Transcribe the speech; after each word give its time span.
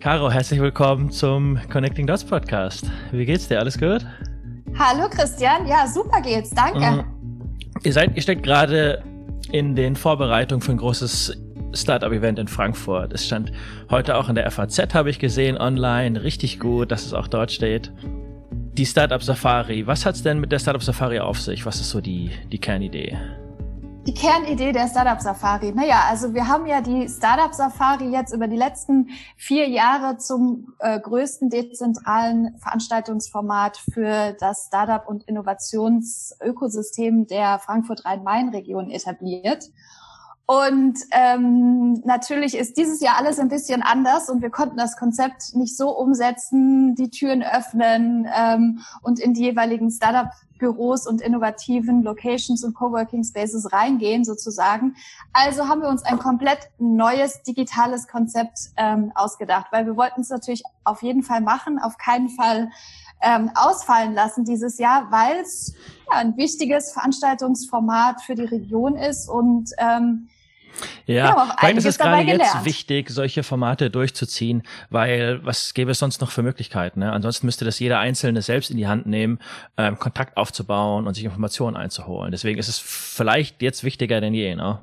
Caro, 0.00 0.30
herzlich 0.30 0.60
willkommen 0.60 1.10
zum 1.10 1.58
Connecting 1.70 2.06
Dots 2.06 2.24
Podcast. 2.24 2.90
Wie 3.12 3.24
geht's 3.24 3.48
dir? 3.48 3.60
Alles 3.60 3.78
gut? 3.78 4.04
Hallo 4.78 5.08
Christian, 5.10 5.66
ja, 5.66 5.86
super 5.86 6.20
geht's, 6.20 6.50
danke. 6.50 7.02
Mhm. 7.02 7.58
Ihr 7.82 7.92
seid, 7.92 8.16
ihr 8.16 8.22
steckt 8.22 8.42
gerade 8.42 9.02
in 9.52 9.76
den 9.76 9.96
Vorbereitungen 9.96 10.62
für 10.62 10.72
ein 10.72 10.78
großes 10.78 11.38
Startup-Event 11.72 12.38
in 12.38 12.48
Frankfurt. 12.48 13.12
Es 13.12 13.26
stand 13.26 13.52
heute 13.90 14.16
auch 14.16 14.28
in 14.28 14.34
der 14.34 14.50
FAZ, 14.50 14.94
habe 14.94 15.10
ich 15.10 15.18
gesehen, 15.18 15.56
online. 15.56 16.22
Richtig 16.22 16.60
gut, 16.60 16.90
dass 16.90 17.06
es 17.06 17.14
auch 17.14 17.28
dort 17.28 17.52
steht. 17.52 17.92
Die 18.74 18.86
Startup 18.86 19.22
Safari. 19.22 19.86
Was 19.86 20.04
hat's 20.04 20.22
denn 20.22 20.40
mit 20.40 20.52
der 20.52 20.58
Startup 20.58 20.82
Safari 20.82 21.20
auf 21.20 21.40
sich? 21.40 21.64
Was 21.66 21.80
ist 21.80 21.90
so 21.90 22.00
die, 22.00 22.30
die 22.50 22.58
Kernidee? 22.58 23.16
Die 24.06 24.14
Kernidee 24.14 24.72
der 24.72 24.88
Startup 24.88 25.20
Safari. 25.20 25.72
Naja, 25.72 26.04
also 26.08 26.32
wir 26.32 26.48
haben 26.48 26.66
ja 26.66 26.80
die 26.80 27.06
Startup 27.06 27.52
Safari 27.52 28.10
jetzt 28.10 28.32
über 28.32 28.48
die 28.48 28.56
letzten 28.56 29.10
vier 29.36 29.68
Jahre 29.68 30.16
zum 30.16 30.72
äh, 30.78 30.98
größten 30.98 31.50
dezentralen 31.50 32.58
Veranstaltungsformat 32.60 33.76
für 33.76 34.34
das 34.40 34.68
Startup- 34.68 35.06
und 35.06 35.24
Innovationsökosystem 35.24 37.26
der 37.26 37.58
Frankfurt-Rhein-Main-Region 37.58 38.90
etabliert. 38.90 39.66
Und 40.50 40.98
ähm, 41.12 42.02
natürlich 42.04 42.56
ist 42.56 42.76
dieses 42.76 43.00
Jahr 43.00 43.18
alles 43.18 43.38
ein 43.38 43.48
bisschen 43.48 43.82
anders 43.82 44.28
und 44.28 44.42
wir 44.42 44.50
konnten 44.50 44.76
das 44.76 44.96
Konzept 44.96 45.54
nicht 45.54 45.76
so 45.76 45.96
umsetzen, 45.96 46.96
die 46.96 47.08
Türen 47.08 47.44
öffnen 47.44 48.28
ähm, 48.36 48.80
und 49.00 49.20
in 49.20 49.32
die 49.32 49.42
jeweiligen 49.42 49.92
Startup-Büros 49.92 51.06
und 51.06 51.20
innovativen 51.20 52.02
Locations 52.02 52.64
und 52.64 52.74
Coworking 52.74 53.22
Spaces 53.22 53.72
reingehen 53.72 54.24
sozusagen. 54.24 54.96
Also 55.32 55.68
haben 55.68 55.82
wir 55.82 55.88
uns 55.88 56.02
ein 56.02 56.18
komplett 56.18 56.58
neues 56.80 57.44
digitales 57.44 58.08
Konzept 58.08 58.70
ähm, 58.76 59.12
ausgedacht, 59.14 59.66
weil 59.70 59.86
wir 59.86 59.96
wollten 59.96 60.22
es 60.22 60.30
natürlich 60.30 60.64
auf 60.82 61.04
jeden 61.04 61.22
Fall 61.22 61.42
machen, 61.42 61.78
auf 61.78 61.96
keinen 61.96 62.28
Fall 62.28 62.72
ähm, 63.22 63.52
ausfallen 63.54 64.14
lassen 64.14 64.44
dieses 64.44 64.78
Jahr, 64.78 65.12
weil 65.12 65.42
es 65.42 65.74
ja, 66.10 66.18
ein 66.18 66.36
wichtiges 66.36 66.90
Veranstaltungsformat 66.90 68.22
für 68.22 68.34
die 68.34 68.46
Region 68.46 68.96
ist 68.96 69.28
und 69.28 69.70
ähm, 69.78 70.26
ja, 71.06 71.54
vielleicht 71.58 71.78
ist 71.78 71.84
es 71.86 71.98
gerade 71.98 72.22
jetzt 72.22 72.64
wichtig, 72.64 73.10
solche 73.10 73.42
Formate 73.42 73.90
durchzuziehen, 73.90 74.62
weil 74.90 75.44
was 75.44 75.74
gäbe 75.74 75.90
es 75.90 75.98
sonst 75.98 76.20
noch 76.20 76.30
für 76.30 76.42
Möglichkeiten? 76.42 77.00
Ne? 77.00 77.12
Ansonsten 77.12 77.46
müsste 77.46 77.64
das 77.64 77.78
jeder 77.78 77.98
Einzelne 77.98 78.42
selbst 78.42 78.70
in 78.70 78.76
die 78.76 78.86
Hand 78.86 79.06
nehmen, 79.06 79.38
ähm, 79.76 79.98
Kontakt 79.98 80.36
aufzubauen 80.36 81.06
und 81.06 81.14
sich 81.14 81.24
Informationen 81.24 81.76
einzuholen. 81.76 82.30
Deswegen 82.30 82.58
ist 82.58 82.68
es 82.68 82.78
vielleicht 82.78 83.62
jetzt 83.62 83.84
wichtiger 83.84 84.20
denn 84.20 84.34
je. 84.34 84.54
Ne? 84.54 84.80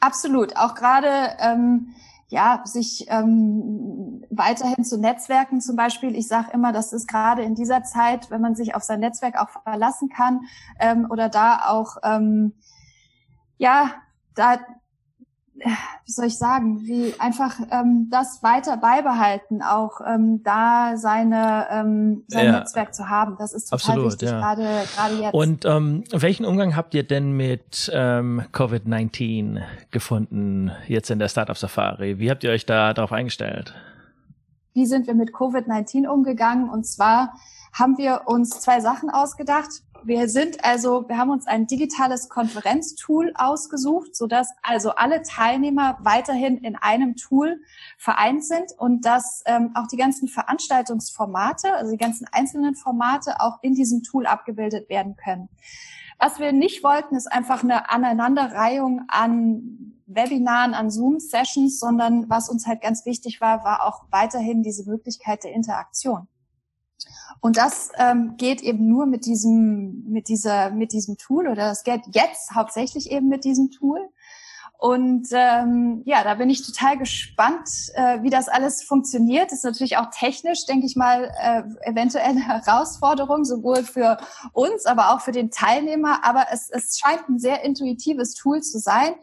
Absolut, 0.00 0.56
auch 0.56 0.74
gerade 0.74 1.36
ähm, 1.40 1.94
ja 2.32 2.62
sich 2.64 3.06
ähm, 3.08 4.24
weiterhin 4.30 4.84
zu 4.84 4.98
Netzwerken 4.98 5.60
zum 5.60 5.76
Beispiel. 5.76 6.16
Ich 6.16 6.26
sage 6.26 6.50
immer, 6.52 6.72
das 6.72 6.92
ist 6.92 7.06
gerade 7.06 7.42
in 7.42 7.54
dieser 7.54 7.84
Zeit, 7.84 8.30
wenn 8.30 8.40
man 8.40 8.56
sich 8.56 8.74
auf 8.74 8.82
sein 8.82 9.00
Netzwerk 9.00 9.40
auch 9.40 9.50
verlassen 9.50 10.08
kann 10.08 10.40
ähm, 10.80 11.06
oder 11.08 11.28
da 11.28 11.68
auch 11.68 11.98
ähm, 12.02 12.54
ja, 13.58 13.92
da, 14.34 14.58
wie 16.04 16.12
soll 16.12 16.26
ich 16.26 16.38
sagen, 16.38 16.82
wie 16.82 17.14
einfach 17.18 17.58
ähm, 17.70 18.08
das 18.10 18.42
weiter 18.42 18.76
beibehalten, 18.76 19.62
auch 19.62 20.00
ähm, 20.06 20.42
da 20.42 20.96
seine 20.96 21.66
ähm, 21.70 22.24
sein 22.28 22.46
ja. 22.46 22.52
Netzwerk 22.58 22.94
zu 22.94 23.08
haben. 23.08 23.36
Das 23.38 23.52
ist 23.52 23.70
total 23.70 23.90
Absolut, 23.90 24.12
wichtig, 24.12 24.30
ja. 24.30 24.38
gerade 24.40 24.68
gerade 24.94 25.14
jetzt. 25.22 25.34
Und 25.34 25.64
ähm, 25.64 26.04
welchen 26.12 26.44
Umgang 26.44 26.76
habt 26.76 26.94
ihr 26.94 27.04
denn 27.04 27.32
mit 27.32 27.90
ähm, 27.94 28.42
Covid-19 28.52 29.60
gefunden 29.90 30.72
jetzt 30.88 31.10
in 31.10 31.18
der 31.18 31.28
Startup 31.28 31.56
Safari? 31.56 32.18
Wie 32.18 32.30
habt 32.30 32.44
ihr 32.44 32.50
euch 32.50 32.66
da 32.66 32.92
darauf 32.94 33.12
eingestellt? 33.12 33.74
Wie 34.74 34.86
sind 34.86 35.06
wir 35.06 35.14
mit 35.14 35.34
Covid-19 35.34 36.06
umgegangen? 36.06 36.68
Und 36.70 36.86
zwar 36.86 37.34
haben 37.72 37.98
wir 37.98 38.22
uns 38.26 38.60
zwei 38.60 38.80
Sachen 38.80 39.10
ausgedacht. 39.10 39.82
Wir 40.04 40.28
sind 40.28 40.64
also, 40.64 41.08
wir 41.08 41.16
haben 41.16 41.30
uns 41.30 41.46
ein 41.46 41.66
digitales 41.66 42.28
Konferenztool 42.28 43.32
ausgesucht, 43.36 44.16
so 44.16 44.26
dass 44.26 44.48
also 44.62 44.90
alle 44.90 45.22
Teilnehmer 45.22 45.98
weiterhin 46.02 46.58
in 46.58 46.74
einem 46.76 47.14
Tool 47.14 47.60
vereint 47.98 48.44
sind 48.44 48.72
und 48.78 49.04
dass 49.04 49.42
ähm, 49.46 49.70
auch 49.74 49.86
die 49.86 49.96
ganzen 49.96 50.26
Veranstaltungsformate, 50.26 51.74
also 51.74 51.92
die 51.92 51.98
ganzen 51.98 52.26
einzelnen 52.32 52.74
Formate 52.74 53.40
auch 53.40 53.62
in 53.62 53.74
diesem 53.74 54.02
Tool 54.02 54.26
abgebildet 54.26 54.88
werden 54.88 55.14
können. 55.16 55.48
Was 56.18 56.38
wir 56.40 56.52
nicht 56.52 56.82
wollten, 56.82 57.14
ist 57.14 57.30
einfach 57.30 57.62
eine 57.62 57.90
Aneinanderreihung 57.90 59.02
an 59.08 60.00
Webinaren, 60.06 60.74
an 60.74 60.90
Zoom-Sessions, 60.90 61.78
sondern 61.78 62.28
was 62.28 62.48
uns 62.48 62.66
halt 62.66 62.80
ganz 62.80 63.06
wichtig 63.06 63.40
war, 63.40 63.64
war 63.64 63.86
auch 63.86 64.04
weiterhin 64.10 64.62
diese 64.62 64.88
Möglichkeit 64.88 65.44
der 65.44 65.52
Interaktion. 65.52 66.28
Und 67.40 67.56
das 67.56 67.90
ähm, 67.98 68.34
geht 68.36 68.62
eben 68.62 68.88
nur 68.88 69.06
mit 69.06 69.26
diesem, 69.26 70.04
mit 70.08 70.28
dieser, 70.28 70.70
mit 70.70 70.92
diesem 70.92 71.16
Tool 71.18 71.48
oder 71.48 71.68
das 71.68 71.82
geht 71.82 72.02
jetzt 72.12 72.54
hauptsächlich 72.54 73.10
eben 73.10 73.28
mit 73.28 73.44
diesem 73.44 73.70
Tool. 73.70 74.00
Und 74.82 75.28
ähm, 75.30 76.02
ja, 76.06 76.24
da 76.24 76.34
bin 76.34 76.50
ich 76.50 76.66
total 76.66 76.98
gespannt, 76.98 77.68
äh, 77.94 78.20
wie 78.22 78.30
das 78.30 78.48
alles 78.48 78.82
funktioniert. 78.82 79.52
Das 79.52 79.58
ist 79.58 79.64
natürlich 79.64 79.96
auch 79.96 80.10
technisch, 80.10 80.66
denke 80.66 80.86
ich 80.86 80.96
mal, 80.96 81.32
äh, 81.40 81.62
eventuell 81.88 82.30
eine 82.30 82.44
Herausforderung, 82.44 83.44
sowohl 83.44 83.84
für 83.84 84.18
uns, 84.52 84.84
aber 84.84 85.14
auch 85.14 85.20
für 85.20 85.30
den 85.30 85.52
Teilnehmer. 85.52 86.24
Aber 86.24 86.46
es, 86.50 86.68
es 86.68 86.98
scheint 86.98 87.28
ein 87.28 87.38
sehr 87.38 87.64
intuitives 87.64 88.34
Tool 88.34 88.60
zu 88.60 88.80
sein, 88.80 89.14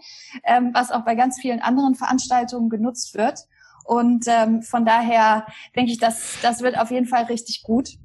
ähm, 0.45 0.71
was 0.73 0.91
auch 0.91 1.03
bei 1.03 1.15
ganz 1.15 1.41
vielen 1.41 1.59
anderen 1.59 1.95
Veranstaltungen 1.95 2.69
genutzt 2.69 3.15
wird. 3.15 3.45
Und 3.89 4.25
ähm, 4.27 4.61
von 4.61 4.85
daher 4.85 5.47
denke 5.75 5.91
ich, 5.91 5.97
dass 5.97 6.37
das 6.43 6.61
wird 6.61 6.77
auf 6.77 6.91
jeden 6.91 7.07
Fall 7.07 7.23
richtig 7.23 7.63
gut. 7.63 7.97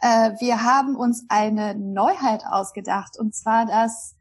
Äh, 0.00 0.30
wir 0.40 0.62
haben 0.62 0.96
uns 0.96 1.26
eine 1.28 1.74
Neuheit 1.74 2.44
ausgedacht 2.48 3.18
und 3.18 3.34
zwar 3.34 3.66
das 3.66 4.16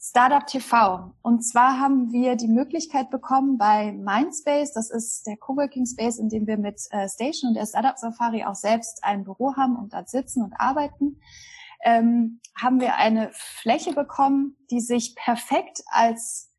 Startup 0.00 0.46
TV. 0.46 1.14
Und 1.20 1.42
zwar 1.42 1.80
haben 1.80 2.12
wir 2.12 2.36
die 2.36 2.46
Möglichkeit 2.46 3.10
bekommen 3.10 3.58
bei 3.58 3.90
Mindspace, 3.90 4.72
das 4.72 4.88
ist 4.88 5.26
der 5.26 5.36
Coworking 5.36 5.84
Space, 5.84 6.18
in 6.18 6.28
dem 6.28 6.46
wir 6.46 6.58
mit 6.58 6.80
äh, 6.90 7.08
Station 7.08 7.48
und 7.48 7.54
der 7.54 7.66
Startup 7.66 7.98
Safari 7.98 8.44
auch 8.44 8.54
selbst 8.54 9.02
ein 9.02 9.24
Büro 9.24 9.56
haben 9.56 9.74
und 9.74 9.92
dort 9.92 10.08
sitzen 10.08 10.44
und 10.44 10.52
arbeiten, 10.60 11.20
ähm, 11.82 12.40
haben 12.56 12.80
wir 12.80 12.94
eine 12.94 13.30
Fläche 13.32 13.94
bekommen, 13.94 14.56
die 14.70 14.80
sich 14.80 15.16
perfekt 15.16 15.82
als 15.90 16.51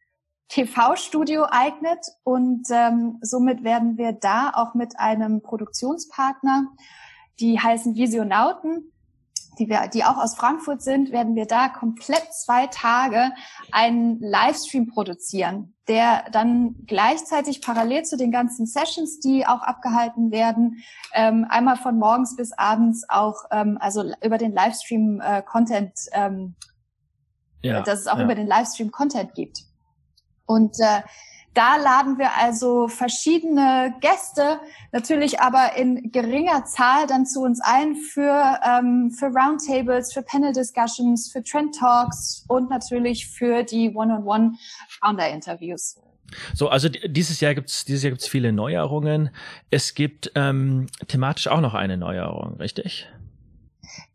TV-Studio 0.53 1.47
eignet 1.49 2.05
und 2.23 2.67
ähm, 2.69 3.17
somit 3.21 3.63
werden 3.63 3.97
wir 3.97 4.11
da 4.11 4.51
auch 4.53 4.75
mit 4.75 4.99
einem 4.99 5.41
Produktionspartner, 5.41 6.67
die 7.39 7.59
heißen 7.59 7.95
Visionauten, 7.95 8.91
die 9.57 9.67
wir, 9.67 9.87
die 9.87 10.03
auch 10.03 10.17
aus 10.17 10.35
Frankfurt 10.35 10.83
sind, 10.83 11.11
werden 11.11 11.35
wir 11.35 11.47
da 11.47 11.69
komplett 11.69 12.31
zwei 12.33 12.67
Tage 12.67 13.31
einen 13.71 14.19
Livestream 14.19 14.85
produzieren, 14.85 15.73
der 15.87 16.25
dann 16.31 16.75
gleichzeitig 16.85 17.61
parallel 17.61 18.03
zu 18.03 18.15
den 18.15 18.31
ganzen 18.31 18.67
Sessions, 18.67 19.19
die 19.19 19.47
auch 19.47 19.63
abgehalten 19.63 20.31
werden, 20.31 20.83
ähm, 21.15 21.47
einmal 21.49 21.77
von 21.77 21.97
morgens 21.97 22.35
bis 22.35 22.51
abends 22.51 23.09
auch, 23.09 23.45
ähm, 23.49 23.79
also 23.81 24.03
über 24.23 24.37
den 24.37 24.51
Livestream 24.51 25.19
äh, 25.19 25.41
Content, 25.41 25.93
ähm, 26.11 26.53
ja, 27.63 27.81
dass 27.81 28.01
es 28.01 28.07
auch 28.07 28.19
ja. 28.19 28.23
über 28.23 28.35
den 28.35 28.45
Livestream 28.45 28.91
Content 28.91 29.33
gibt. 29.33 29.72
Und 30.45 30.79
äh, 30.79 31.01
da 31.53 31.77
laden 31.77 32.17
wir 32.17 32.35
also 32.35 32.87
verschiedene 32.87 33.93
Gäste, 34.01 34.59
natürlich 34.91 35.39
aber 35.39 35.77
in 35.77 36.11
geringer 36.11 36.65
Zahl 36.65 37.05
dann 37.05 37.27
zu 37.27 37.41
uns 37.41 37.61
ein 37.61 37.95
für, 37.95 38.59
ähm, 38.67 39.11
für 39.11 39.27
Roundtables, 39.27 40.13
für 40.13 40.23
Panel-Discussions, 40.23 41.31
für 41.31 41.43
Trend 41.43 41.75
Talks 41.75 42.43
und 42.47 42.71
natürlich 42.71 43.27
für 43.27 43.61
die 43.63 43.93
One-on-One-Founder-Interviews. 43.93 45.99
So, 46.55 46.69
also 46.69 46.89
dieses 46.89 47.39
Jahr 47.41 47.53
gibt's 47.53 47.85
dieses 47.85 48.01
Jahr 48.01 48.09
gibt's 48.09 48.27
viele 48.27 48.51
Neuerungen. 48.51 49.29
Es 49.69 49.93
gibt 49.93 50.31
ähm, 50.33 50.87
thematisch 51.07 51.47
auch 51.47 51.61
noch 51.61 51.75
eine 51.75 51.97
Neuerung, 51.97 52.55
richtig? 52.57 53.07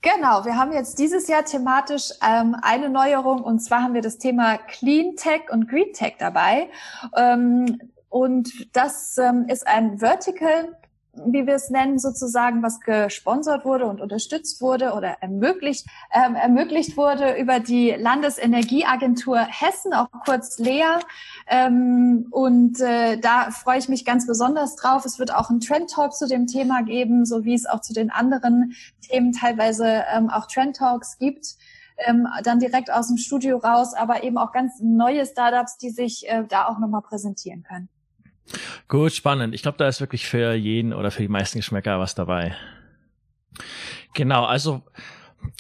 Genau, 0.01 0.45
wir 0.45 0.57
haben 0.57 0.73
jetzt 0.73 0.99
dieses 0.99 1.29
Jahr 1.29 1.45
thematisch 1.45 2.11
ähm, 2.27 2.57
eine 2.63 2.89
Neuerung 2.89 3.43
und 3.43 3.61
zwar 3.61 3.83
haben 3.83 3.95
wir 3.95 4.03
das 4.03 4.19
Thema 4.19 4.59
Clean 4.59 5.17
Tech 5.17 5.51
und 5.51 5.69
Green 5.69 5.93
Tech 5.93 6.15
dabei. 6.19 6.69
Ähm, 7.17 7.79
und 8.09 8.75
das 8.75 9.19
ähm, 9.19 9.47
ist 9.49 9.67
ein 9.67 9.99
Vertical 9.99 10.77
wie 11.27 11.47
wir 11.47 11.55
es 11.55 11.71
nennen, 11.71 11.99
sozusagen, 11.99 12.63
was 12.63 12.81
gesponsert 12.81 13.65
wurde 13.65 13.87
und 13.87 14.01
unterstützt 14.01 14.61
wurde 14.61 14.93
oder 14.93 15.17
ermöglicht, 15.21 15.87
ähm, 16.13 16.35
ermöglicht 16.35 16.97
wurde 16.97 17.37
über 17.39 17.61
die 17.61 17.91
Landesenergieagentur 17.91 19.39
Hessen, 19.39 19.95
auch 19.95 20.09
kurz 20.25 20.59
LEA. 20.59 21.01
Ähm, 21.47 22.27
und 22.31 22.81
äh, 22.81 23.19
da 23.19 23.51
freue 23.51 23.79
ich 23.79 23.89
mich 23.89 24.05
ganz 24.05 24.27
besonders 24.27 24.77
drauf. 24.77 25.05
Es 25.05 25.19
wird 25.19 25.35
auch 25.35 25.51
einen 25.51 25.61
Trend 25.61 25.91
Talk 25.91 26.15
zu 26.15 26.27
dem 26.27 26.47
Thema 26.47 26.83
geben, 26.83 27.25
so 27.25 27.45
wie 27.45 27.55
es 27.55 27.67
auch 27.67 27.81
zu 27.81 27.93
den 27.93 28.11
anderen 28.11 28.75
Themen 29.01 29.33
teilweise 29.33 30.05
ähm, 30.15 30.31
auch 30.31 30.47
Trend 30.47 30.77
Talks 30.77 31.19
gibt. 31.19 31.57
ähm, 32.07 32.29
dann 32.45 32.61
direkt 32.61 32.91
aus 32.93 33.09
dem 33.09 33.17
Studio 33.17 33.59
raus, 33.59 33.95
aber 33.95 34.23
eben 34.23 34.39
auch 34.39 34.53
ganz 34.53 34.75
neue 34.81 35.27
Startups, 35.27 35.79
die 35.79 35.91
sich 35.91 36.29
äh, 36.29 36.45
da 36.49 36.67
auch 36.69 36.79
nochmal 36.79 37.03
präsentieren 37.03 37.63
können. 37.63 37.89
Gut, 38.89 39.13
spannend. 39.13 39.55
Ich 39.55 39.63
glaube, 39.63 39.79
da 39.79 39.89
ist 39.89 40.01
wirklich 40.01 40.27
für 40.27 40.55
jeden 40.55 40.93
oder 40.93 41.11
für 41.11 41.23
die 41.23 41.29
meisten 41.29 41.59
Geschmäcker 41.59 41.99
was 41.99 42.15
dabei. 42.15 42.57
Genau, 44.15 44.45
also 44.45 44.83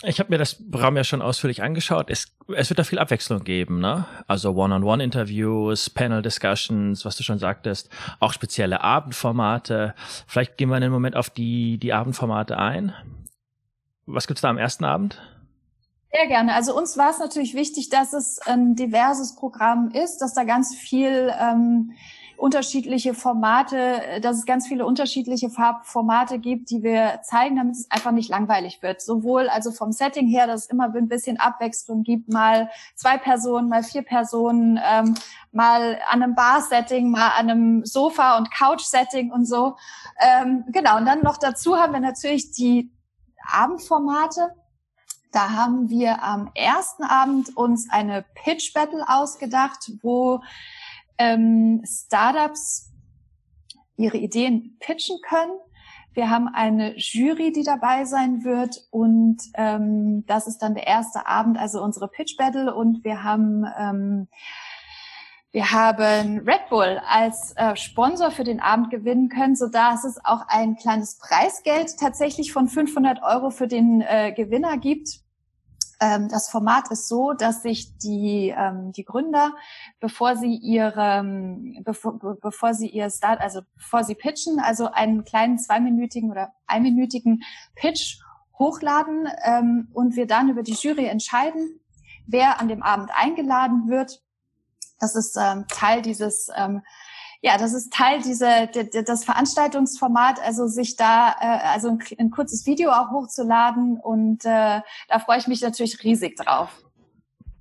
ich 0.02 0.20
habe 0.20 0.30
mir 0.30 0.38
das 0.38 0.56
Programm 0.70 0.96
ja 0.96 1.04
schon 1.04 1.22
ausführlich 1.22 1.62
angeschaut. 1.62 2.10
Es, 2.10 2.36
es 2.54 2.70
wird 2.70 2.78
da 2.78 2.84
viel 2.84 2.98
Abwechslung 2.98 3.44
geben, 3.44 3.80
ne? 3.80 4.06
Also 4.26 4.54
One-on-One-Interviews, 4.54 5.90
Panel-Discussions, 5.90 7.04
was 7.04 7.16
du 7.16 7.22
schon 7.22 7.38
sagtest, 7.38 7.90
auch 8.20 8.32
spezielle 8.32 8.80
Abendformate. 8.82 9.94
Vielleicht 10.26 10.56
gehen 10.56 10.68
wir 10.68 10.76
in 10.76 10.84
einem 10.84 10.92
Moment 10.92 11.16
auf 11.16 11.30
die, 11.30 11.78
die 11.78 11.92
Abendformate 11.92 12.58
ein. 12.58 12.92
Was 14.06 14.26
gibt's 14.26 14.40
da 14.40 14.50
am 14.50 14.58
ersten 14.58 14.84
Abend? 14.84 15.20
Sehr 16.12 16.26
gerne. 16.26 16.54
Also 16.54 16.76
uns 16.76 16.96
war 16.96 17.10
es 17.10 17.18
natürlich 17.18 17.54
wichtig, 17.54 17.90
dass 17.90 18.12
es 18.12 18.38
ein 18.38 18.74
diverses 18.76 19.36
Programm 19.36 19.90
ist, 19.90 20.18
dass 20.18 20.32
da 20.32 20.44
ganz 20.44 20.74
viel 20.74 21.32
ähm, 21.38 21.92
unterschiedliche 22.38 23.14
Formate, 23.14 24.20
dass 24.22 24.36
es 24.38 24.46
ganz 24.46 24.68
viele 24.68 24.86
unterschiedliche 24.86 25.50
Farbformate 25.50 26.38
gibt, 26.38 26.70
die 26.70 26.84
wir 26.84 27.20
zeigen, 27.24 27.56
damit 27.56 27.74
es 27.74 27.90
einfach 27.90 28.12
nicht 28.12 28.30
langweilig 28.30 28.80
wird. 28.80 29.02
Sowohl 29.02 29.48
also 29.48 29.72
vom 29.72 29.90
Setting 29.90 30.28
her, 30.28 30.46
dass 30.46 30.64
es 30.64 30.70
immer 30.70 30.94
ein 30.94 31.08
bisschen 31.08 31.38
Abwechslung 31.40 32.04
gibt, 32.04 32.32
mal 32.32 32.70
zwei 32.94 33.18
Personen, 33.18 33.68
mal 33.68 33.82
vier 33.82 34.02
Personen, 34.02 34.78
ähm, 34.88 35.14
mal 35.50 35.98
an 36.08 36.22
einem 36.22 36.36
Bar-Setting, 36.36 37.10
mal 37.10 37.30
an 37.30 37.50
einem 37.50 37.84
Sofa- 37.84 38.38
und 38.38 38.52
Couch-Setting 38.52 39.32
und 39.32 39.44
so. 39.44 39.76
Ähm, 40.20 40.64
genau, 40.68 40.96
und 40.96 41.06
dann 41.06 41.22
noch 41.22 41.38
dazu 41.38 41.76
haben 41.76 41.92
wir 41.92 42.00
natürlich 42.00 42.52
die 42.52 42.92
Abendformate. 43.52 44.54
Da 45.32 45.50
haben 45.50 45.90
wir 45.90 46.22
am 46.22 46.50
ersten 46.54 47.02
Abend 47.02 47.56
uns 47.56 47.90
eine 47.90 48.24
Pitch 48.34 48.72
Battle 48.72 49.04
ausgedacht, 49.08 49.90
wo 50.02 50.40
ähm, 51.18 51.82
Startups 51.84 52.92
ihre 53.96 54.16
Ideen 54.16 54.76
pitchen 54.80 55.18
können. 55.28 55.52
Wir 56.14 56.30
haben 56.30 56.48
eine 56.48 56.96
Jury, 56.96 57.52
die 57.52 57.62
dabei 57.62 58.04
sein 58.04 58.42
wird 58.42 58.86
und 58.90 59.38
ähm, 59.54 60.24
das 60.26 60.46
ist 60.46 60.58
dann 60.58 60.74
der 60.74 60.86
erste 60.86 61.26
Abend, 61.26 61.58
also 61.58 61.82
unsere 61.82 62.08
Pitch 62.08 62.36
Battle 62.36 62.74
und 62.74 63.04
wir 63.04 63.22
haben 63.22 63.64
ähm, 63.78 64.28
wir 65.50 65.72
haben 65.72 66.40
Red 66.40 66.68
Bull 66.68 67.00
als 67.08 67.54
äh, 67.56 67.74
Sponsor 67.74 68.30
für 68.30 68.44
den 68.44 68.60
Abend 68.60 68.90
gewinnen 68.90 69.30
können, 69.30 69.56
so 69.56 69.68
dass 69.68 70.04
es 70.04 70.22
auch 70.22 70.42
ein 70.48 70.76
kleines 70.76 71.18
Preisgeld 71.18 71.96
tatsächlich 71.98 72.52
von 72.52 72.68
500 72.68 73.22
Euro 73.22 73.50
für 73.50 73.66
den 73.66 74.02
äh, 74.02 74.32
Gewinner 74.32 74.76
gibt. 74.76 75.20
Ähm, 76.00 76.28
das 76.28 76.48
Format 76.48 76.90
ist 76.90 77.08
so, 77.08 77.32
dass 77.32 77.62
sich 77.62 77.96
die, 77.98 78.54
ähm, 78.56 78.92
die 78.92 79.04
Gründer, 79.04 79.54
bevor 80.00 80.36
sie 80.36 80.54
ihre, 80.54 81.24
bevor, 81.82 82.18
bevor 82.40 82.74
sie 82.74 82.88
ihr 82.88 83.10
Start, 83.10 83.40
also 83.40 83.62
bevor 83.76 84.04
sie 84.04 84.14
pitchen, 84.14 84.60
also 84.60 84.90
einen 84.90 85.24
kleinen 85.24 85.58
zweiminütigen 85.58 86.30
oder 86.30 86.52
einminütigen 86.66 87.42
Pitch 87.74 88.20
hochladen 88.58 89.28
ähm, 89.44 89.88
und 89.92 90.16
wir 90.16 90.26
dann 90.26 90.48
über 90.48 90.62
die 90.62 90.74
Jury 90.74 91.06
entscheiden, 91.06 91.80
wer 92.26 92.60
an 92.60 92.68
dem 92.68 92.82
Abend 92.82 93.10
eingeladen 93.14 93.88
wird. 93.88 94.22
Das 95.00 95.14
ist 95.14 95.36
ähm, 95.40 95.64
Teil 95.68 96.02
dieses 96.02 96.48
ähm, 96.56 96.82
ja, 97.40 97.56
das 97.56 97.72
ist 97.72 97.92
Teil 97.92 98.20
dieser 98.22 98.66
das 98.66 99.24
Veranstaltungsformat, 99.24 100.40
also 100.40 100.66
sich 100.66 100.96
da 100.96 101.36
äh, 101.40 101.68
also 101.68 101.96
ein, 102.18 102.30
kurzes 102.30 102.66
Video 102.66 102.90
auch 102.90 103.10
hochzuladen 103.10 103.98
und 103.98 104.44
äh, 104.44 104.80
da 105.08 105.18
freue 105.24 105.38
ich 105.38 105.46
mich 105.46 105.60
natürlich 105.60 106.02
riesig 106.02 106.36
drauf. 106.36 106.82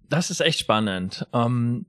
Das 0.09 0.29
ist 0.29 0.39
echt 0.39 0.59
spannend. 0.59 1.27
Ähm, 1.33 1.85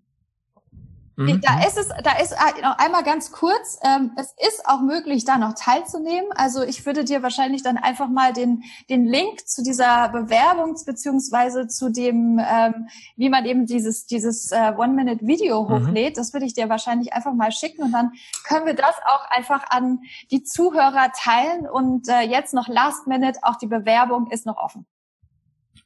Mhm. 1.18 1.40
Da 1.40 1.66
ist 1.66 1.76
es, 1.76 1.88
da 2.04 2.12
ist 2.22 2.30
äh, 2.30 2.62
noch 2.62 2.78
einmal 2.78 3.02
ganz 3.02 3.32
kurz, 3.32 3.80
ähm, 3.82 4.12
es 4.16 4.32
ist 4.46 4.64
auch 4.66 4.80
möglich, 4.80 5.24
da 5.24 5.36
noch 5.36 5.54
teilzunehmen. 5.54 6.30
Also 6.36 6.62
ich 6.62 6.86
würde 6.86 7.04
dir 7.04 7.24
wahrscheinlich 7.24 7.64
dann 7.64 7.76
einfach 7.76 8.08
mal 8.08 8.32
den, 8.32 8.62
den 8.88 9.04
Link 9.04 9.48
zu 9.48 9.64
dieser 9.64 10.10
Bewerbung 10.10 10.76
beziehungsweise 10.86 11.66
zu 11.66 11.90
dem, 11.90 12.38
ähm, 12.38 12.88
wie 13.16 13.30
man 13.30 13.46
eben 13.46 13.66
dieses, 13.66 14.06
dieses 14.06 14.52
äh, 14.52 14.72
One-Minute-Video 14.78 15.64
mhm. 15.64 15.88
hochlädt, 15.88 16.18
das 16.18 16.32
würde 16.32 16.46
ich 16.46 16.54
dir 16.54 16.68
wahrscheinlich 16.68 17.12
einfach 17.12 17.34
mal 17.34 17.50
schicken 17.50 17.82
und 17.82 17.90
dann 17.90 18.12
können 18.46 18.66
wir 18.66 18.74
das 18.74 18.94
auch 19.04 19.28
einfach 19.30 19.64
an 19.70 19.98
die 20.30 20.44
Zuhörer 20.44 21.10
teilen 21.16 21.68
und 21.68 22.08
äh, 22.08 22.20
jetzt 22.20 22.54
noch 22.54 22.68
Last 22.68 23.08
Minute, 23.08 23.40
auch 23.42 23.56
die 23.56 23.66
Bewerbung 23.66 24.30
ist 24.30 24.46
noch 24.46 24.56
offen. 24.56 24.86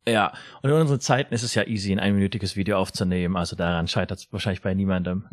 Ja, 0.06 0.32
und 0.62 0.70
in 0.70 0.76
unseren 0.76 1.00
Zeiten 1.00 1.32
ist 1.32 1.44
es 1.44 1.54
ja 1.54 1.64
easy, 1.64 1.92
ein 1.92 2.00
einminütiges 2.00 2.56
Video 2.56 2.78
aufzunehmen. 2.78 3.36
Also 3.36 3.54
daran 3.54 3.86
scheitert 3.86 4.18
es 4.18 4.32
wahrscheinlich 4.32 4.62
bei 4.62 4.74
niemandem. 4.74 5.26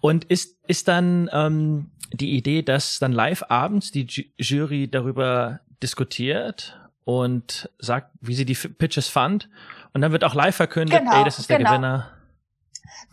Und 0.00 0.24
ist, 0.24 0.56
ist 0.68 0.86
dann 0.86 1.28
ähm, 1.32 1.90
die 2.12 2.36
Idee, 2.36 2.62
dass 2.62 3.00
dann 3.00 3.12
live 3.12 3.42
abends 3.48 3.90
die 3.90 4.06
Jury 4.38 4.88
darüber 4.88 5.60
diskutiert 5.82 6.78
und 7.04 7.68
sagt, 7.78 8.10
wie 8.20 8.34
sie 8.34 8.44
die 8.44 8.54
Pitches 8.54 9.08
fand. 9.08 9.48
Und 9.92 10.00
dann 10.00 10.12
wird 10.12 10.24
auch 10.24 10.34
live 10.34 10.54
verkündet, 10.54 11.00
genau, 11.00 11.18
ey, 11.18 11.24
das 11.24 11.38
ist 11.38 11.50
der 11.50 11.58
genau. 11.58 11.70
Gewinner. 11.70 12.10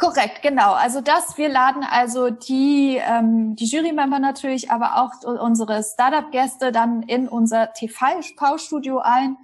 Korrekt, 0.02 0.42
genau. 0.42 0.74
Also 0.74 1.00
das, 1.00 1.38
wir 1.38 1.48
laden 1.48 1.84
also 1.84 2.32
die, 2.32 3.00
ähm, 3.00 3.56
die 3.56 3.66
Jury-Member 3.66 4.18
natürlich, 4.18 4.72
aber 4.72 4.98
auch 4.98 5.12
unsere 5.24 5.84
Startup-Gäste 5.84 6.72
dann 6.72 7.04
in 7.04 7.28
unser 7.28 7.72
TV-Studio 7.74 8.98
ein 8.98 9.38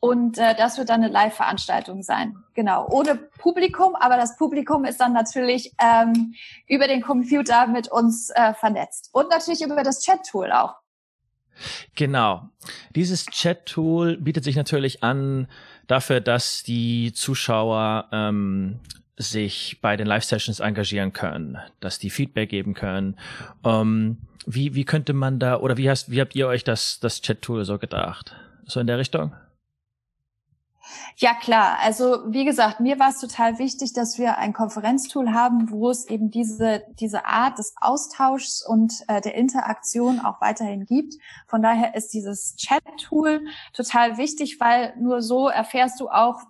und 0.00 0.36
äh, 0.36 0.56
das 0.56 0.78
wird 0.78 0.88
dann 0.88 1.04
eine 1.04 1.12
Live-Veranstaltung 1.12 2.02
sein. 2.02 2.34
Genau, 2.54 2.88
ohne 2.90 3.14
Publikum, 3.14 3.94
aber 3.94 4.16
das 4.16 4.36
Publikum 4.36 4.84
ist 4.84 4.98
dann 4.98 5.12
natürlich 5.12 5.76
ähm, 5.80 6.34
über 6.66 6.88
den 6.88 7.02
Computer 7.02 7.68
mit 7.68 7.86
uns 7.86 8.30
äh, 8.30 8.52
vernetzt. 8.54 9.10
Und 9.12 9.30
natürlich 9.30 9.62
über 9.62 9.84
das 9.84 10.00
Chat-Tool 10.00 10.50
auch. 10.50 10.74
Genau. 11.94 12.48
Dieses 12.96 13.26
Chat-Tool 13.26 14.16
bietet 14.16 14.42
sich 14.42 14.56
natürlich 14.56 15.04
an 15.04 15.46
dafür, 15.86 16.20
dass 16.20 16.64
die 16.64 17.12
Zuschauer 17.12 18.08
ähm, 18.10 18.80
sich 19.20 19.78
bei 19.82 19.96
den 19.96 20.06
Live-Sessions 20.06 20.60
engagieren 20.60 21.12
können, 21.12 21.58
dass 21.80 21.98
die 21.98 22.10
Feedback 22.10 22.48
geben 22.48 22.72
können. 22.72 23.16
Ähm, 23.64 24.16
wie, 24.46 24.74
wie 24.74 24.84
könnte 24.84 25.12
man 25.12 25.38
da, 25.38 25.60
oder 25.60 25.76
wie, 25.76 25.90
hast, 25.90 26.10
wie 26.10 26.20
habt 26.20 26.34
ihr 26.34 26.48
euch 26.48 26.64
das, 26.64 27.00
das 27.00 27.20
Chat-Tool 27.20 27.64
so 27.64 27.78
gedacht? 27.78 28.34
So 28.64 28.80
in 28.80 28.86
der 28.86 28.98
Richtung? 28.98 29.32
Ja, 31.16 31.34
klar. 31.34 31.78
Also 31.82 32.24
wie 32.28 32.46
gesagt, 32.46 32.80
mir 32.80 32.98
war 32.98 33.10
es 33.10 33.20
total 33.20 33.58
wichtig, 33.58 33.92
dass 33.92 34.18
wir 34.18 34.38
ein 34.38 34.54
Konferenztool 34.54 35.32
haben, 35.32 35.70
wo 35.70 35.90
es 35.90 36.08
eben 36.08 36.30
diese, 36.30 36.82
diese 36.98 37.26
Art 37.26 37.58
des 37.58 37.74
Austauschs 37.78 38.64
und 38.66 38.94
äh, 39.06 39.20
der 39.20 39.34
Interaktion 39.34 40.18
auch 40.18 40.40
weiterhin 40.40 40.86
gibt. 40.86 41.14
Von 41.46 41.62
daher 41.62 41.94
ist 41.94 42.14
dieses 42.14 42.56
Chat-Tool 42.56 43.44
total 43.74 44.16
wichtig, 44.16 44.58
weil 44.60 44.94
nur 44.98 45.20
so 45.20 45.48
erfährst 45.48 46.00
du 46.00 46.08
auch, 46.08 46.40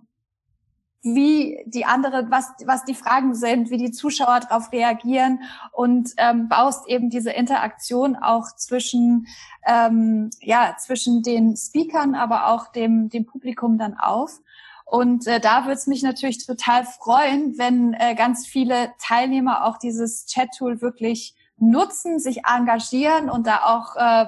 wie 1.03 1.63
die 1.67 1.87
andere, 1.87 2.31
was, 2.31 2.53
was 2.67 2.85
die 2.85 2.95
Fragen 2.95 3.35
sind, 3.35 3.71
wie 3.71 3.79
die 3.79 3.91
Zuschauer 3.91 4.41
darauf 4.41 4.71
reagieren 4.71 5.41
und 5.73 6.11
ähm, 6.19 6.49
baust 6.49 6.87
eben 6.89 7.09
diese 7.09 7.31
Interaktion 7.31 8.17
auch 8.17 8.55
zwischen, 8.57 9.27
ähm, 9.67 10.31
ja, 10.41 10.77
zwischen 10.79 11.23
den 11.23 11.57
Speakern, 11.57 12.15
aber 12.15 12.49
auch 12.49 12.69
dem, 12.73 13.09
dem 13.09 13.25
Publikum 13.25 13.79
dann 13.79 13.99
auf. 13.99 14.41
Und 14.85 15.27
äh, 15.27 15.41
da 15.41 15.63
würde 15.63 15.75
es 15.75 15.87
mich 15.87 16.03
natürlich 16.03 16.45
total 16.45 16.85
freuen, 16.85 17.57
wenn 17.57 17.95
äh, 17.95 18.15
ganz 18.15 18.47
viele 18.47 18.93
Teilnehmer 18.99 19.65
auch 19.65 19.79
dieses 19.79 20.27
Chat-Tool 20.27 20.83
wirklich 20.83 21.35
nutzen, 21.61 22.19
sich 22.19 22.45
engagieren 22.45 23.31
und 23.31 23.47
da 23.47 23.61
auch 23.65 23.97
äh, 23.97 24.27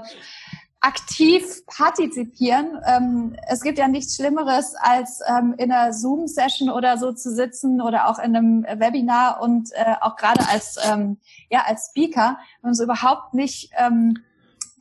aktiv 0.82 1.64
partizipieren. 1.66 2.78
Ähm, 2.84 3.36
es 3.48 3.62
gibt 3.62 3.78
ja 3.78 3.86
nichts 3.86 4.16
Schlimmeres, 4.16 4.74
als 4.74 5.20
ähm, 5.28 5.54
in 5.56 5.70
einer 5.70 5.92
Zoom-Session 5.92 6.70
oder 6.70 6.98
so 6.98 7.12
zu 7.12 7.32
sitzen 7.32 7.80
oder 7.80 8.08
auch 8.08 8.18
in 8.18 8.36
einem 8.36 8.64
Webinar 8.64 9.40
und 9.40 9.70
äh, 9.72 9.94
auch 10.00 10.16
gerade 10.16 10.46
als, 10.48 10.76
ähm, 10.90 11.18
ja, 11.50 11.62
als 11.66 11.90
Speaker, 11.90 12.36
wenn 12.60 12.70
man 12.70 12.74
so 12.74 12.82
überhaupt 12.82 13.32
nicht 13.32 13.70
ähm, 13.78 14.18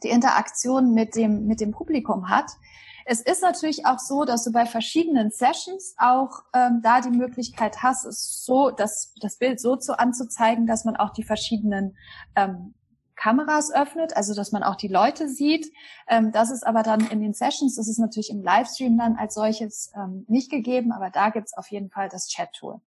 die 0.03 0.09
Interaktion 0.09 0.95
mit 0.95 1.15
dem, 1.15 1.45
mit 1.45 1.61
dem 1.61 1.71
Publikum 1.71 2.29
hat. 2.29 2.49
Es 3.05 3.21
ist 3.21 3.43
natürlich 3.43 3.85
auch 3.85 3.99
so, 3.99 4.25
dass 4.25 4.43
du 4.43 4.51
bei 4.51 4.65
verschiedenen 4.65 5.29
Sessions 5.29 5.95
auch 5.99 6.43
ähm, 6.53 6.81
da 6.81 7.01
die 7.01 7.09
Möglichkeit 7.09 7.83
hast, 7.83 8.05
es 8.05 8.43
so, 8.43 8.71
das, 8.71 9.13
das 9.21 9.37
Bild 9.37 9.59
so 9.59 9.75
zu 9.75 9.99
anzuzeigen, 9.99 10.65
dass 10.65 10.83
man 10.83 10.95
auch 10.95 11.11
die 11.11 11.23
verschiedenen 11.23 11.95
ähm, 12.35 12.73
Kameras 13.21 13.71
öffnet, 13.71 14.17
also 14.17 14.33
dass 14.33 14.51
man 14.51 14.63
auch 14.63 14.75
die 14.75 14.87
Leute 14.87 15.29
sieht. 15.29 15.71
Ähm, 16.07 16.31
das 16.31 16.49
ist 16.49 16.65
aber 16.65 16.81
dann 16.81 17.01
in 17.01 17.21
den 17.21 17.33
Sessions, 17.33 17.75
das 17.75 17.87
ist 17.87 17.99
natürlich 17.99 18.31
im 18.31 18.41
Livestream 18.41 18.97
dann 18.97 19.15
als 19.15 19.35
solches 19.35 19.91
ähm, 19.95 20.25
nicht 20.27 20.49
gegeben, 20.49 20.91
aber 20.91 21.11
da 21.11 21.29
gibt's 21.29 21.55
auf 21.55 21.67
jeden 21.69 21.89
Fall 21.91 22.09
das 22.09 22.27
Chat-Tool. 22.27 22.81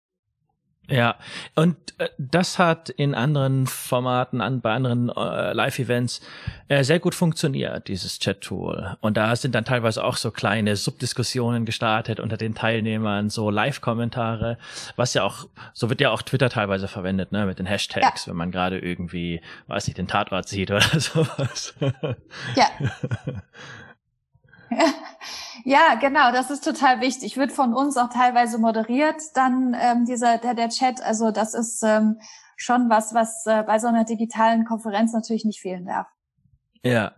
Ja, 0.89 1.17
und 1.55 1.77
äh, 1.99 2.09
das 2.19 2.59
hat 2.59 2.89
in 2.91 3.15
anderen 3.15 3.67
Formaten, 3.67 4.41
an, 4.41 4.61
bei 4.61 4.73
anderen 4.73 5.09
äh, 5.11 5.53
Live-Events 5.53 6.21
äh, 6.69 6.83
sehr 6.83 6.99
gut 6.99 7.15
funktioniert, 7.15 7.89
dieses 7.89 8.19
Chat-Tool. 8.19 8.97
Und 9.01 9.17
da 9.17 9.35
sind 9.37 9.55
dann 9.55 9.65
teilweise 9.65 10.03
auch 10.03 10.17
so 10.17 10.31
kleine 10.33 10.77
Subdiskussionen 10.77 11.65
gestartet 11.65 12.19
unter 12.19 12.37
den 12.37 12.55
Teilnehmern, 12.55 13.31
so 13.31 13.49
Live-Kommentare, 13.49 14.59
was 14.97 15.15
ja 15.15 15.23
auch, 15.23 15.47
so 15.73 15.89
wird 15.89 16.01
ja 16.01 16.11
auch 16.11 16.23
Twitter 16.23 16.51
teilweise 16.51 16.89
verwendet, 16.89 17.31
ne, 17.31 17.47
mit 17.47 17.59
den 17.59 17.67
Hashtags, 17.67 18.27
ja. 18.27 18.31
wenn 18.31 18.37
man 18.37 18.51
gerade 18.51 18.79
irgendwie, 18.79 19.41
weiß 19.69 19.87
nicht, 19.87 19.99
den 19.99 20.09
Tatort 20.09 20.49
sieht 20.49 20.71
oder 20.73 20.99
sowas. 20.99 21.75
Ja. 22.57 22.67
Ja, 25.65 25.95
genau, 26.01 26.33
das 26.33 26.51
ist 26.51 26.65
total 26.65 27.01
wichtig. 27.01 27.37
Wird 27.37 27.53
von 27.53 27.75
uns 27.75 27.97
auch 27.97 28.09
teilweise 28.09 28.59
moderiert, 28.59 29.21
dann 29.35 29.77
ähm, 29.79 30.05
dieser 30.05 30.39
der, 30.39 30.55
der 30.55 30.69
Chat. 30.69 31.03
Also 31.03 31.31
das 31.31 31.55
ist 31.55 31.83
ähm, 31.83 32.19
schon 32.57 32.89
was, 32.89 33.15
was 33.15 33.47
äh, 33.47 33.63
bei 33.63 33.79
so 33.79 33.89
einer 33.89 34.05
digitalen 34.05 34.65
Konferenz 34.65 35.13
natürlich 35.13 35.45
nicht 35.45 35.61
fehlen 35.61 35.87
darf. 35.87 36.07
Ja. 36.85 37.13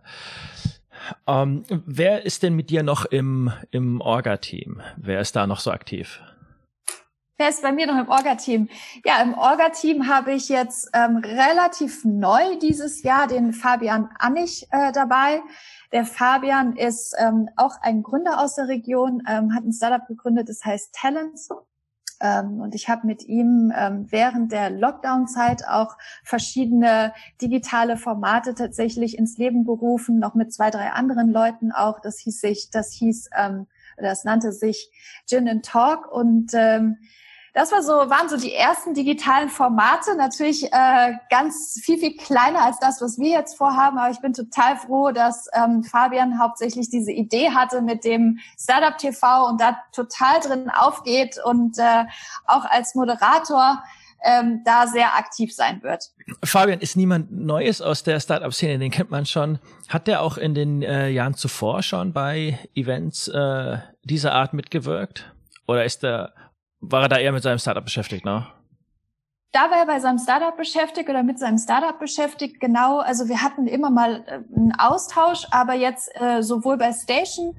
Ähm, 1.27 1.63
wer 1.69 2.25
ist 2.25 2.43
denn 2.43 2.55
mit 2.55 2.69
dir 2.69 2.83
noch 2.83 3.05
im, 3.05 3.51
im 3.71 4.01
Orga-Team? 4.01 4.81
Wer 4.97 5.19
ist 5.19 5.35
da 5.35 5.45
noch 5.47 5.59
so 5.59 5.71
aktiv? 5.71 6.21
Wer 7.37 7.49
ist 7.49 7.61
bei 7.61 7.73
mir 7.73 7.85
noch 7.85 7.99
im 7.99 8.07
Orga-Team? 8.07 8.69
Ja, 9.03 9.21
im 9.21 9.33
Orga-Team 9.33 10.07
habe 10.07 10.31
ich 10.31 10.47
jetzt 10.47 10.89
ähm, 10.93 11.17
relativ 11.17 12.05
neu 12.05 12.57
dieses 12.61 13.03
Jahr 13.03 13.27
den 13.27 13.51
Fabian 13.51 14.09
Annig 14.19 14.67
äh, 14.71 14.93
dabei. 14.93 15.41
Der 15.95 16.03
Fabian 16.03 16.75
ist 16.75 17.15
ähm, 17.17 17.47
auch 17.55 17.79
ein 17.79 18.03
Gründer 18.03 18.41
aus 18.41 18.55
der 18.55 18.67
Region, 18.67 19.23
ähm, 19.29 19.55
hat 19.55 19.63
ein 19.63 19.71
Startup 19.71 20.05
gegründet, 20.05 20.49
das 20.49 20.65
heißt 20.65 20.93
Talents. 20.93 21.47
Ähm, 22.19 22.59
und 22.59 22.75
ich 22.75 22.89
habe 22.89 23.07
mit 23.07 23.23
ihm 23.23 23.71
ähm, 23.73 24.05
während 24.09 24.51
der 24.51 24.71
Lockdown-Zeit 24.71 25.65
auch 25.65 25.95
verschiedene 26.25 27.13
digitale 27.41 27.95
Formate 27.95 28.55
tatsächlich 28.55 29.17
ins 29.17 29.37
Leben 29.37 29.63
gerufen, 29.63 30.19
noch 30.19 30.35
mit 30.35 30.53
zwei, 30.53 30.69
drei 30.69 30.91
anderen 30.91 31.29
Leuten 31.29 31.71
auch. 31.71 32.01
Das 32.01 32.19
hieß 32.19 32.41
sich, 32.41 32.69
das 32.71 32.91
hieß, 32.91 33.29
ähm, 33.33 33.67
das 33.95 34.25
nannte 34.25 34.51
sich 34.51 34.91
Gin 35.25 35.47
and 35.47 35.63
Talk 35.63 36.11
und 36.11 36.51
ähm, 36.55 36.97
das 37.55 37.71
war 37.71 37.81
so, 37.81 37.93
waren 37.93 38.27
so 38.27 38.35
die 38.35 38.53
ersten 38.53 38.93
digitalen 38.93 39.47
Formate, 39.47 40.17
natürlich 40.17 40.65
äh, 40.73 41.13
ganz 41.29 41.79
viel, 41.81 41.97
viel 41.97 42.17
kleiner 42.17 42.61
als 42.61 42.79
das, 42.79 43.01
was 43.01 43.17
wir 43.17 43.29
jetzt 43.29 43.57
vorhaben. 43.57 43.97
Aber 43.97 44.11
ich 44.11 44.19
bin 44.19 44.33
total 44.33 44.75
froh, 44.75 45.11
dass 45.11 45.47
ähm, 45.53 45.81
Fabian 45.81 46.37
hauptsächlich 46.37 46.89
diese 46.89 47.13
Idee 47.13 47.51
hatte 47.51 47.81
mit 47.81 48.03
dem 48.03 48.39
Startup 48.59 48.97
TV 48.97 49.47
und 49.47 49.61
da 49.61 49.77
total 49.93 50.41
drin 50.41 50.69
aufgeht 50.69 51.37
und 51.45 51.79
äh, 51.79 52.03
auch 52.45 52.65
als 52.65 52.93
Moderator 52.93 53.81
ähm, 54.21 54.61
da 54.65 54.87
sehr 54.87 55.15
aktiv 55.15 55.55
sein 55.55 55.81
wird. 55.81 56.11
Fabian 56.43 56.81
ist 56.81 56.97
niemand 56.97 57.31
Neues 57.31 57.81
aus 57.81 58.03
der 58.03 58.19
Startup-Szene, 58.19 58.79
den 58.79 58.91
kennt 58.91 59.11
man 59.11 59.25
schon. 59.25 59.59
Hat 59.87 60.07
der 60.07 60.21
auch 60.21 60.37
in 60.37 60.55
den 60.55 60.81
äh, 60.81 61.07
Jahren 61.07 61.35
zuvor 61.35 61.83
schon 61.83 62.11
bei 62.11 62.59
Events 62.75 63.29
äh, 63.29 63.77
dieser 64.03 64.33
Art 64.33 64.51
mitgewirkt? 64.51 65.31
Oder 65.67 65.85
ist 65.85 66.03
er 66.03 66.33
war 66.91 67.03
er 67.03 67.09
da 67.09 67.17
eher 67.17 67.31
mit 67.31 67.43
seinem 67.43 67.59
Startup 67.59 67.83
beschäftigt, 67.83 68.25
ne? 68.25 68.47
Da 69.51 69.71
war 69.71 69.79
er 69.79 69.85
bei 69.85 69.99
seinem 69.99 70.19
Startup 70.19 70.55
beschäftigt 70.55 71.09
oder 71.09 71.23
mit 71.23 71.39
seinem 71.39 71.57
Startup 71.57 71.97
beschäftigt, 71.97 72.59
genau. 72.59 72.99
Also 72.99 73.29
wir 73.29 73.41
hatten 73.41 73.67
immer 73.67 73.89
mal 73.89 74.23
äh, 74.27 74.41
einen 74.55 74.73
Austausch, 74.77 75.47
aber 75.51 75.73
jetzt 75.73 76.09
äh, 76.19 76.41
sowohl 76.41 76.77
bei 76.77 76.91
Station 76.91 77.55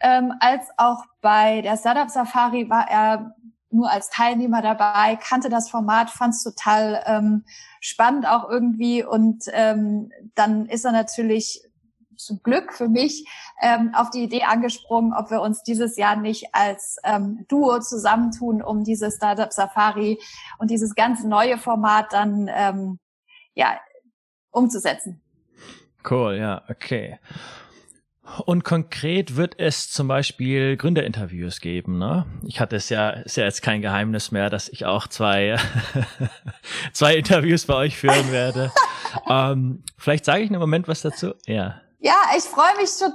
ähm, 0.00 0.32
als 0.40 0.66
auch 0.76 1.04
bei 1.20 1.60
der 1.62 1.76
Startup 1.76 2.10
Safari 2.10 2.68
war 2.70 2.88
er 2.90 3.34
nur 3.70 3.90
als 3.90 4.08
Teilnehmer 4.08 4.62
dabei, 4.62 5.16
kannte 5.16 5.48
das 5.48 5.68
Format, 5.68 6.08
fand 6.08 6.34
es 6.34 6.42
total 6.44 7.02
ähm, 7.06 7.44
spannend 7.80 8.26
auch 8.26 8.48
irgendwie 8.48 9.04
und 9.04 9.44
ähm, 9.52 10.10
dann 10.34 10.66
ist 10.66 10.84
er 10.84 10.92
natürlich 10.92 11.62
zum 12.24 12.42
Glück 12.42 12.72
für 12.72 12.88
mich 12.88 13.26
ähm, 13.60 13.92
auf 13.94 14.10
die 14.10 14.22
Idee 14.22 14.42
angesprungen, 14.42 15.12
ob 15.12 15.30
wir 15.30 15.40
uns 15.40 15.62
dieses 15.62 15.96
Jahr 15.96 16.16
nicht 16.16 16.46
als 16.52 16.96
ähm, 17.04 17.44
Duo 17.48 17.80
zusammentun, 17.80 18.62
um 18.62 18.84
diese 18.84 19.10
Startup 19.10 19.52
Safari 19.52 20.18
und 20.58 20.70
dieses 20.70 20.94
ganz 20.94 21.24
neue 21.24 21.58
Format 21.58 22.12
dann 22.12 22.50
ähm, 22.52 22.98
ja 23.54 23.78
umzusetzen. 24.50 25.20
Cool, 26.08 26.36
ja, 26.36 26.62
okay. 26.68 27.18
Und 28.46 28.64
konkret 28.64 29.36
wird 29.36 29.58
es 29.58 29.90
zum 29.90 30.08
Beispiel 30.08 30.78
Gründerinterviews 30.78 31.60
geben, 31.60 31.98
ne? 31.98 32.24
Ich 32.46 32.58
hatte 32.58 32.76
es 32.76 32.88
ja, 32.88 33.10
ist 33.10 33.36
ja 33.36 33.44
jetzt 33.44 33.60
kein 33.60 33.82
Geheimnis 33.82 34.30
mehr, 34.30 34.48
dass 34.48 34.68
ich 34.70 34.86
auch 34.86 35.06
zwei, 35.08 35.56
zwei 36.92 37.16
Interviews 37.16 37.66
bei 37.66 37.74
euch 37.74 37.98
führen 37.98 38.32
werde. 38.32 38.72
ähm, 39.28 39.82
vielleicht 39.98 40.24
sage 40.24 40.42
ich 40.42 40.50
einen 40.50 40.58
Moment 40.58 40.88
was 40.88 41.02
dazu. 41.02 41.34
Ja. 41.46 41.82
Ja, 42.04 42.16
ich 42.36 42.44
freue 42.44 42.76
mich 42.76 42.90
schon. 42.90 43.14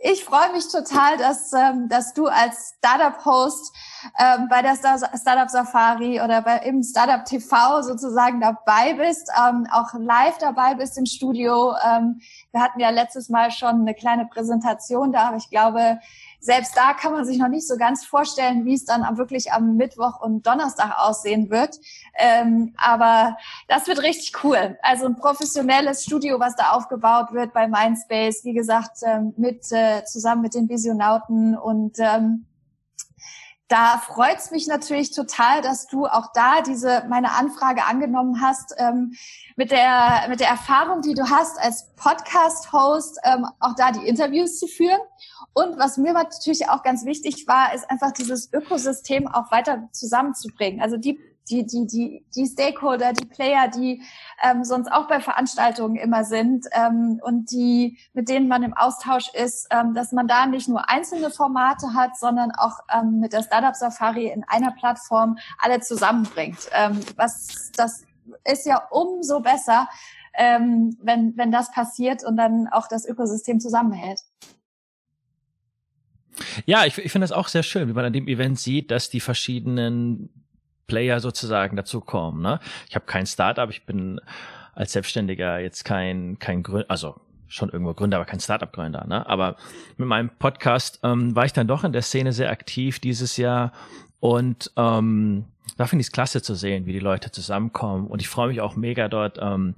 Ich 0.00 0.24
freue 0.24 0.52
mich 0.52 0.68
total, 0.70 1.16
dass, 1.16 1.52
ähm, 1.52 1.88
dass 1.88 2.14
du 2.14 2.28
als 2.28 2.76
Startup-Host 2.78 3.74
ähm, 4.16 4.46
bei 4.48 4.62
der 4.62 4.76
Startup 4.76 5.50
Safari 5.50 6.20
oder 6.20 6.40
bei, 6.42 6.58
im 6.58 6.84
Startup 6.84 7.24
TV 7.24 7.82
sozusagen 7.82 8.40
dabei 8.40 8.92
bist, 8.92 9.28
ähm, 9.36 9.66
auch 9.72 9.92
live 9.94 10.38
dabei 10.38 10.76
bist 10.76 10.96
im 10.98 11.06
Studio. 11.06 11.74
Ähm, 11.84 12.20
wir 12.52 12.60
hatten 12.60 12.78
ja 12.78 12.90
letztes 12.90 13.28
Mal 13.28 13.50
schon 13.50 13.80
eine 13.80 13.92
kleine 13.92 14.26
Präsentation 14.26 15.10
da, 15.10 15.26
aber 15.30 15.38
ich 15.38 15.50
glaube, 15.50 15.98
selbst 16.40 16.76
da 16.76 16.92
kann 16.94 17.12
man 17.12 17.24
sich 17.24 17.38
noch 17.38 17.48
nicht 17.48 17.66
so 17.66 17.76
ganz 17.76 18.04
vorstellen, 18.04 18.64
wie 18.64 18.74
es 18.74 18.84
dann 18.84 19.18
wirklich 19.18 19.52
am 19.52 19.76
Mittwoch 19.76 20.20
und 20.20 20.46
Donnerstag 20.46 20.94
aussehen 20.98 21.50
wird. 21.50 21.78
Ähm, 22.16 22.74
aber 22.76 23.36
das 23.66 23.86
wird 23.86 24.02
richtig 24.02 24.44
cool. 24.44 24.78
Also 24.82 25.06
ein 25.06 25.16
professionelles 25.16 26.04
Studio, 26.04 26.38
was 26.38 26.56
da 26.56 26.70
aufgebaut 26.70 27.32
wird 27.32 27.52
bei 27.52 27.66
Mindspace, 27.66 28.44
wie 28.44 28.54
gesagt, 28.54 28.98
ähm, 29.02 29.34
mit 29.36 29.70
äh, 29.72 30.04
zusammen 30.04 30.42
mit 30.42 30.54
den 30.54 30.68
Visionauten 30.68 31.56
und 31.56 31.96
ähm, 31.98 32.46
da 33.68 33.98
freut's 33.98 34.50
mich 34.50 34.66
natürlich 34.66 35.12
total, 35.12 35.60
dass 35.60 35.86
du 35.86 36.06
auch 36.06 36.32
da 36.32 36.62
diese 36.62 37.04
meine 37.08 37.32
Anfrage 37.32 37.84
angenommen 37.84 38.40
hast 38.40 38.74
ähm, 38.78 39.14
mit 39.56 39.70
der 39.70 40.26
mit 40.28 40.40
der 40.40 40.48
Erfahrung, 40.48 41.02
die 41.02 41.14
du 41.14 41.28
hast 41.28 41.58
als 41.58 41.90
Podcast-Host, 41.96 43.18
ähm, 43.24 43.46
auch 43.60 43.74
da 43.76 43.92
die 43.92 44.06
Interviews 44.06 44.58
zu 44.58 44.66
führen 44.66 45.00
und 45.52 45.78
was 45.78 45.96
mir 45.96 46.12
natürlich 46.12 46.68
auch 46.68 46.82
ganz 46.82 47.04
wichtig 47.04 47.48
war, 47.48 47.74
ist 47.74 47.90
einfach 47.90 48.12
dieses 48.12 48.52
Ökosystem 48.52 49.26
auch 49.26 49.50
weiter 49.50 49.88
zusammenzubringen. 49.92 50.80
Also 50.80 50.96
die 50.96 51.18
die, 51.50 51.66
die, 51.66 51.86
die, 51.86 52.26
die 52.34 52.46
Stakeholder, 52.46 53.12
die 53.12 53.26
Player, 53.26 53.68
die 53.68 54.02
ähm, 54.42 54.64
sonst 54.64 54.90
auch 54.90 55.08
bei 55.08 55.20
Veranstaltungen 55.20 55.96
immer 55.96 56.24
sind 56.24 56.66
ähm, 56.72 57.20
und 57.22 57.50
die, 57.50 57.98
mit 58.12 58.28
denen 58.28 58.48
man 58.48 58.62
im 58.62 58.74
Austausch 58.74 59.32
ist, 59.34 59.66
ähm, 59.70 59.94
dass 59.94 60.12
man 60.12 60.28
da 60.28 60.46
nicht 60.46 60.68
nur 60.68 60.88
einzelne 60.88 61.30
Formate 61.30 61.94
hat, 61.94 62.18
sondern 62.18 62.52
auch 62.52 62.80
ähm, 62.92 63.20
mit 63.20 63.32
der 63.32 63.42
Startup 63.42 63.74
Safari 63.74 64.26
in 64.26 64.44
einer 64.44 64.72
Plattform 64.72 65.38
alle 65.58 65.80
zusammenbringt. 65.80 66.68
Ähm, 66.72 67.00
was 67.16 67.72
das 67.76 68.04
ist 68.44 68.66
ja 68.66 68.86
umso 68.90 69.40
besser, 69.40 69.88
ähm, 70.34 70.96
wenn, 71.02 71.36
wenn 71.36 71.50
das 71.50 71.72
passiert 71.72 72.24
und 72.24 72.36
dann 72.36 72.68
auch 72.68 72.88
das 72.88 73.06
Ökosystem 73.06 73.60
zusammenhält. 73.60 74.20
Ja, 76.66 76.84
ich, 76.84 76.96
ich 76.98 77.10
finde 77.10 77.24
das 77.24 77.32
auch 77.32 77.48
sehr 77.48 77.62
schön, 77.62 77.88
wie 77.88 77.92
man 77.92 78.04
an 78.04 78.12
dem 78.12 78.28
Event 78.28 78.58
sieht, 78.60 78.90
dass 78.90 79.10
die 79.10 79.20
verschiedenen 79.20 80.47
Player 80.88 81.20
sozusagen 81.20 81.76
dazu 81.76 82.00
kommen. 82.00 82.42
Ne? 82.42 82.58
Ich 82.88 82.96
habe 82.96 83.06
kein 83.06 83.26
Startup, 83.26 83.70
ich 83.70 83.86
bin 83.86 84.20
als 84.74 84.92
Selbstständiger 84.92 85.60
jetzt 85.60 85.84
kein 85.84 86.40
kein 86.40 86.64
Gründer, 86.64 86.90
also 86.90 87.20
schon 87.46 87.70
irgendwo 87.70 87.94
Gründer, 87.94 88.16
aber 88.16 88.26
kein 88.26 88.40
Startup-Gründer. 88.40 89.06
Ne? 89.06 89.24
Aber 89.28 89.56
mit 89.96 90.08
meinem 90.08 90.30
Podcast 90.30 90.98
ähm, 91.02 91.36
war 91.36 91.44
ich 91.44 91.52
dann 91.52 91.68
doch 91.68 91.84
in 91.84 91.92
der 91.92 92.02
Szene 92.02 92.32
sehr 92.32 92.50
aktiv 92.50 92.98
dieses 92.98 93.36
Jahr 93.36 93.72
und 94.20 94.72
ähm, 94.76 95.44
da 95.76 95.86
finde 95.86 96.00
ich 96.00 96.08
es 96.08 96.12
klasse 96.12 96.42
zu 96.42 96.54
sehen, 96.54 96.86
wie 96.86 96.92
die 96.92 96.98
Leute 96.98 97.30
zusammenkommen. 97.30 98.06
Und 98.08 98.20
ich 98.20 98.28
freue 98.28 98.48
mich 98.48 98.60
auch 98.60 98.76
mega 98.76 99.08
dort 99.08 99.38
ähm, 99.40 99.74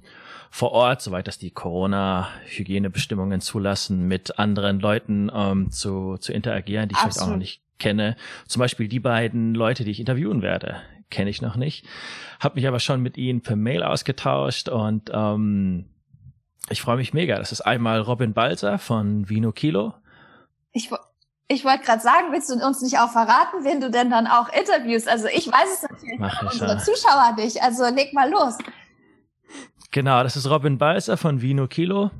vor 0.49 0.71
Ort, 0.71 1.01
soweit 1.01 1.27
das 1.27 1.37
die 1.37 1.51
Corona-Hygienebestimmungen 1.51 3.39
zulassen, 3.39 4.07
mit 4.07 4.39
anderen 4.39 4.79
Leuten 4.79 5.31
ähm, 5.33 5.71
zu, 5.71 6.17
zu 6.17 6.33
interagieren, 6.33 6.89
die 6.89 6.93
ich 6.93 6.97
Absolut. 6.97 7.13
vielleicht 7.13 7.27
auch 7.27 7.31
noch 7.31 7.37
nicht 7.37 7.61
kenne. 7.77 8.15
Zum 8.47 8.59
Beispiel 8.59 8.87
die 8.87 8.99
beiden 8.99 9.53
Leute, 9.53 9.83
die 9.83 9.91
ich 9.91 9.99
interviewen 9.99 10.41
werde, 10.41 10.81
kenne 11.11 11.29
ich 11.29 11.41
noch 11.41 11.55
nicht. 11.55 11.85
Habe 12.39 12.55
mich 12.55 12.67
aber 12.67 12.79
schon 12.79 13.01
mit 13.01 13.17
ihnen 13.17 13.41
per 13.41 13.55
Mail 13.55 13.83
ausgetauscht 13.83 14.69
und 14.69 15.11
ähm, 15.13 15.85
ich 16.69 16.81
freue 16.81 16.97
mich 16.97 17.13
mega. 17.13 17.37
Das 17.37 17.51
ist 17.51 17.61
einmal 17.61 18.01
Robin 18.01 18.33
Balzer 18.33 18.79
von 18.79 19.29
Vino 19.29 19.51
Kilo. 19.51 19.93
Ich, 20.71 20.89
ich 21.47 21.65
wollte 21.65 21.83
gerade 21.83 22.01
sagen, 22.01 22.31
willst 22.31 22.49
du 22.49 22.65
uns 22.65 22.81
nicht 22.81 22.97
auch 22.97 23.11
verraten, 23.11 23.63
wen 23.63 23.81
du 23.81 23.91
denn 23.91 24.09
dann 24.09 24.25
auch 24.25 24.49
interviewst? 24.49 25.09
Also 25.09 25.27
ich 25.27 25.47
weiß 25.47 25.83
es 25.83 25.89
natürlich, 25.89 26.19
Mach 26.19 26.41
unsere 26.41 26.73
ja. 26.73 26.77
Zuschauer 26.79 27.35
nicht. 27.35 27.61
Also 27.61 27.83
leg 27.93 28.13
mal 28.13 28.29
los. 28.29 28.57
Genau, 29.91 30.23
das 30.23 30.37
ist 30.37 30.49
Robin 30.49 30.77
Balzer 30.77 31.17
von 31.17 31.41
Vino 31.41 31.67
Kilo. 31.67 32.11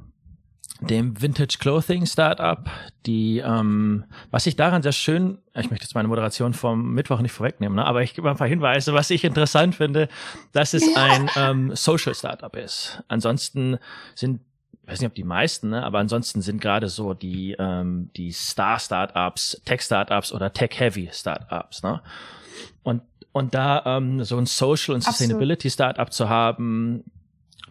Dem 0.81 1.21
Vintage 1.21 1.57
Clothing 1.59 2.05
Startup, 2.05 2.69
die, 3.05 3.37
ähm, 3.39 4.05
was 4.31 4.47
ich 4.47 4.55
daran 4.55 4.81
sehr 4.81 4.91
schön, 4.91 5.37
ich 5.55 5.69
möchte 5.69 5.85
jetzt 5.85 5.93
meine 5.93 6.07
Moderation 6.07 6.53
vom 6.53 6.93
Mittwoch 6.93 7.21
nicht 7.21 7.31
vorwegnehmen, 7.31 7.75
ne, 7.75 7.85
aber 7.85 8.01
ich 8.01 8.15
gebe 8.15 8.29
ein 8.29 8.37
paar 8.37 8.47
Hinweise, 8.47 8.93
was 8.93 9.09
ich 9.11 9.23
interessant 9.23 9.75
finde, 9.75 10.09
dass 10.53 10.73
es 10.73 10.83
ein 10.95 11.29
ähm, 11.35 11.75
Social 11.75 12.15
Startup 12.15 12.55
ist. 12.55 13.03
Ansonsten 13.07 13.77
sind 14.15 14.41
ich 14.83 14.93
weiß 14.93 14.99
nicht, 14.99 15.09
ob 15.09 15.15
die 15.15 15.23
meisten, 15.23 15.69
ne, 15.69 15.83
aber 15.83 15.99
ansonsten 15.99 16.41
sind 16.41 16.59
gerade 16.59 16.89
so 16.89 17.13
die 17.13 17.55
ähm, 17.59 18.09
die 18.15 18.31
Star 18.31 18.79
Startups, 18.79 19.61
Tech 19.63 19.81
Startups 19.81 20.33
oder 20.33 20.51
Tech 20.51 20.71
Heavy 20.73 21.09
Startups, 21.13 21.83
ne? 21.83 22.01
Und 22.83 23.03
und 23.31 23.53
da 23.53 23.83
ähm, 23.85 24.23
so 24.23 24.37
ein 24.37 24.47
Social 24.47 24.95
und 24.95 25.03
Sustainability 25.03 25.69
Startup 25.69 26.11
zu 26.11 26.27
haben, 26.27 27.03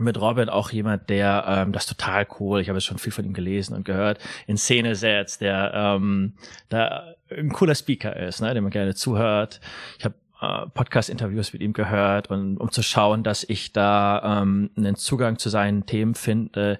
mit 0.00 0.20
Robin 0.20 0.48
auch 0.48 0.70
jemand, 0.70 1.08
der 1.10 1.44
ähm, 1.46 1.72
das 1.72 1.86
total 1.86 2.26
cool, 2.38 2.60
ich 2.60 2.68
habe 2.68 2.80
schon 2.80 2.98
viel 2.98 3.12
von 3.12 3.24
ihm 3.24 3.32
gelesen 3.32 3.74
und 3.74 3.84
gehört, 3.84 4.18
in 4.46 4.56
Szene 4.56 4.94
setzt, 4.94 5.40
der 5.40 5.72
ähm, 5.74 6.34
da 6.68 7.14
ein 7.30 7.50
cooler 7.50 7.74
Speaker 7.74 8.16
ist, 8.16 8.40
ne, 8.40 8.52
dem 8.54 8.64
man 8.64 8.72
gerne 8.72 8.94
zuhört. 8.94 9.60
Ich 9.98 10.04
habe 10.04 10.14
äh, 10.40 10.66
Podcast-Interviews 10.72 11.52
mit 11.52 11.62
ihm 11.62 11.72
gehört 11.72 12.30
und 12.30 12.56
um 12.56 12.70
zu 12.70 12.82
schauen, 12.82 13.22
dass 13.22 13.44
ich 13.44 13.72
da 13.72 14.40
ähm, 14.42 14.70
einen 14.76 14.96
Zugang 14.96 15.38
zu 15.38 15.48
seinen 15.48 15.86
Themen 15.86 16.14
finde, 16.14 16.78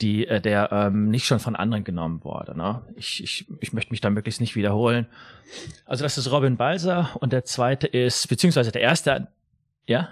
die 0.00 0.26
äh, 0.26 0.40
der 0.40 0.70
ähm, 0.72 1.10
nicht 1.10 1.26
schon 1.26 1.40
von 1.40 1.56
anderen 1.56 1.84
genommen 1.84 2.24
wurde. 2.24 2.56
Ne? 2.56 2.82
Ich, 2.96 3.22
ich, 3.22 3.46
ich 3.60 3.72
möchte 3.72 3.90
mich 3.92 4.00
da 4.00 4.10
möglichst 4.10 4.40
nicht 4.40 4.56
wiederholen. 4.56 5.06
Also 5.84 6.04
das 6.04 6.16
ist 6.16 6.30
Robin 6.30 6.56
Balser 6.56 7.10
und 7.20 7.32
der 7.32 7.44
zweite 7.44 7.86
ist, 7.86 8.28
beziehungsweise 8.28 8.72
der 8.72 8.82
erste, 8.82 9.28
ja? 9.86 10.08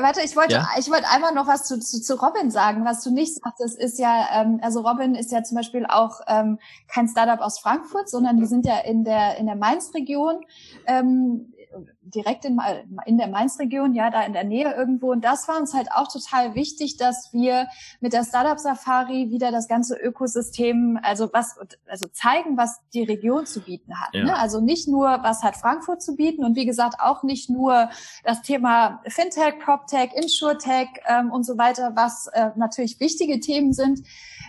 Warte, 0.00 0.20
ich 0.22 0.36
wollte, 0.36 0.54
ja? 0.54 0.68
ich 0.78 0.88
wollte 0.90 1.08
einmal 1.08 1.34
noch 1.34 1.48
was 1.48 1.64
zu, 1.64 1.80
zu, 1.80 2.00
zu 2.00 2.14
Robin 2.14 2.52
sagen, 2.52 2.84
was 2.84 3.02
du 3.02 3.10
nicht 3.10 3.42
sagtest, 3.42 3.76
ist 3.76 3.98
ja, 3.98 4.28
ähm, 4.32 4.60
also 4.62 4.80
Robin 4.80 5.16
ist 5.16 5.32
ja 5.32 5.42
zum 5.42 5.56
Beispiel 5.56 5.86
auch 5.86 6.20
ähm, 6.28 6.60
kein 6.86 7.08
Startup 7.08 7.40
aus 7.40 7.58
Frankfurt, 7.58 8.08
sondern 8.08 8.36
die 8.36 8.46
sind 8.46 8.64
ja 8.64 8.78
in 8.78 9.02
der 9.02 9.38
in 9.38 9.46
der 9.46 9.56
Mainz-Region 9.56 10.44
ähm, 10.86 11.51
direkt 12.00 12.44
in, 12.44 12.60
in 13.06 13.18
der 13.18 13.28
Mainz-Region, 13.28 13.94
ja, 13.94 14.10
da 14.10 14.22
in 14.22 14.32
der 14.32 14.44
Nähe 14.44 14.74
irgendwo. 14.74 15.12
Und 15.12 15.24
das 15.24 15.48
war 15.48 15.58
uns 15.58 15.74
halt 15.74 15.90
auch 15.92 16.08
total 16.08 16.54
wichtig, 16.54 16.96
dass 16.96 17.32
wir 17.32 17.68
mit 18.00 18.12
der 18.12 18.24
Startup 18.24 18.58
Safari 18.58 19.30
wieder 19.30 19.50
das 19.50 19.68
ganze 19.68 19.96
Ökosystem, 19.96 20.98
also 21.02 21.30
was, 21.32 21.56
also 21.86 22.08
zeigen, 22.12 22.56
was 22.56 22.80
die 22.92 23.02
Region 23.02 23.46
zu 23.46 23.60
bieten 23.60 24.00
hat. 24.00 24.14
Ja. 24.14 24.24
Ne? 24.24 24.36
Also 24.36 24.60
nicht 24.60 24.88
nur, 24.88 25.06
was 25.22 25.42
hat 25.42 25.56
Frankfurt 25.56 26.02
zu 26.02 26.16
bieten 26.16 26.44
und 26.44 26.56
wie 26.56 26.66
gesagt 26.66 27.00
auch 27.00 27.22
nicht 27.22 27.50
nur 27.50 27.90
das 28.24 28.42
Thema 28.42 29.00
Fintech, 29.06 29.58
PropTech, 29.58 30.12
InsurTech 30.14 30.88
ähm, 31.06 31.30
und 31.30 31.44
so 31.44 31.58
weiter, 31.58 31.92
was 31.94 32.26
äh, 32.28 32.50
natürlich 32.56 33.00
wichtige 33.00 33.40
Themen 33.40 33.72
sind, 33.72 34.00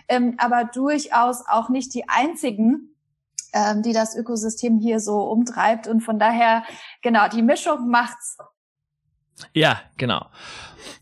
ähm, 0.08 0.34
aber 0.38 0.64
durchaus 0.64 1.44
auch 1.46 1.68
nicht 1.68 1.94
die 1.94 2.08
einzigen, 2.08 2.93
ähm, 3.54 3.82
die 3.82 3.92
das 3.92 4.16
Ökosystem 4.16 4.78
hier 4.78 5.00
so 5.00 5.20
umtreibt. 5.22 5.86
Und 5.86 6.00
von 6.00 6.18
daher, 6.18 6.64
genau, 7.02 7.28
die 7.28 7.42
Mischung 7.42 7.88
macht's. 7.88 8.36
Ja, 9.52 9.80
genau. 9.96 10.26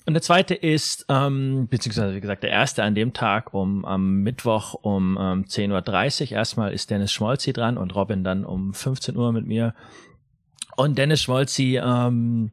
Und 0.06 0.14
der 0.14 0.22
zweite 0.22 0.54
ist, 0.54 1.04
ähm, 1.08 1.68
beziehungsweise 1.68 2.14
wie 2.14 2.20
gesagt, 2.20 2.42
der 2.42 2.50
erste 2.50 2.82
an 2.82 2.94
dem 2.94 3.12
Tag 3.12 3.52
um 3.52 3.84
am 3.84 4.22
Mittwoch 4.22 4.74
um 4.74 5.18
ähm, 5.20 5.44
10.30 5.44 6.22
Uhr. 6.22 6.32
Erstmal 6.32 6.72
ist 6.72 6.90
Dennis 6.90 7.12
Schmolzi 7.12 7.52
dran 7.52 7.76
und 7.76 7.94
Robin 7.94 8.24
dann 8.24 8.44
um 8.44 8.74
15 8.74 9.16
Uhr 9.16 9.32
mit 9.32 9.46
mir. 9.46 9.74
Und 10.76 10.96
Dennis 10.98 11.22
Schmolzi, 11.22 11.80
ähm, 11.82 12.52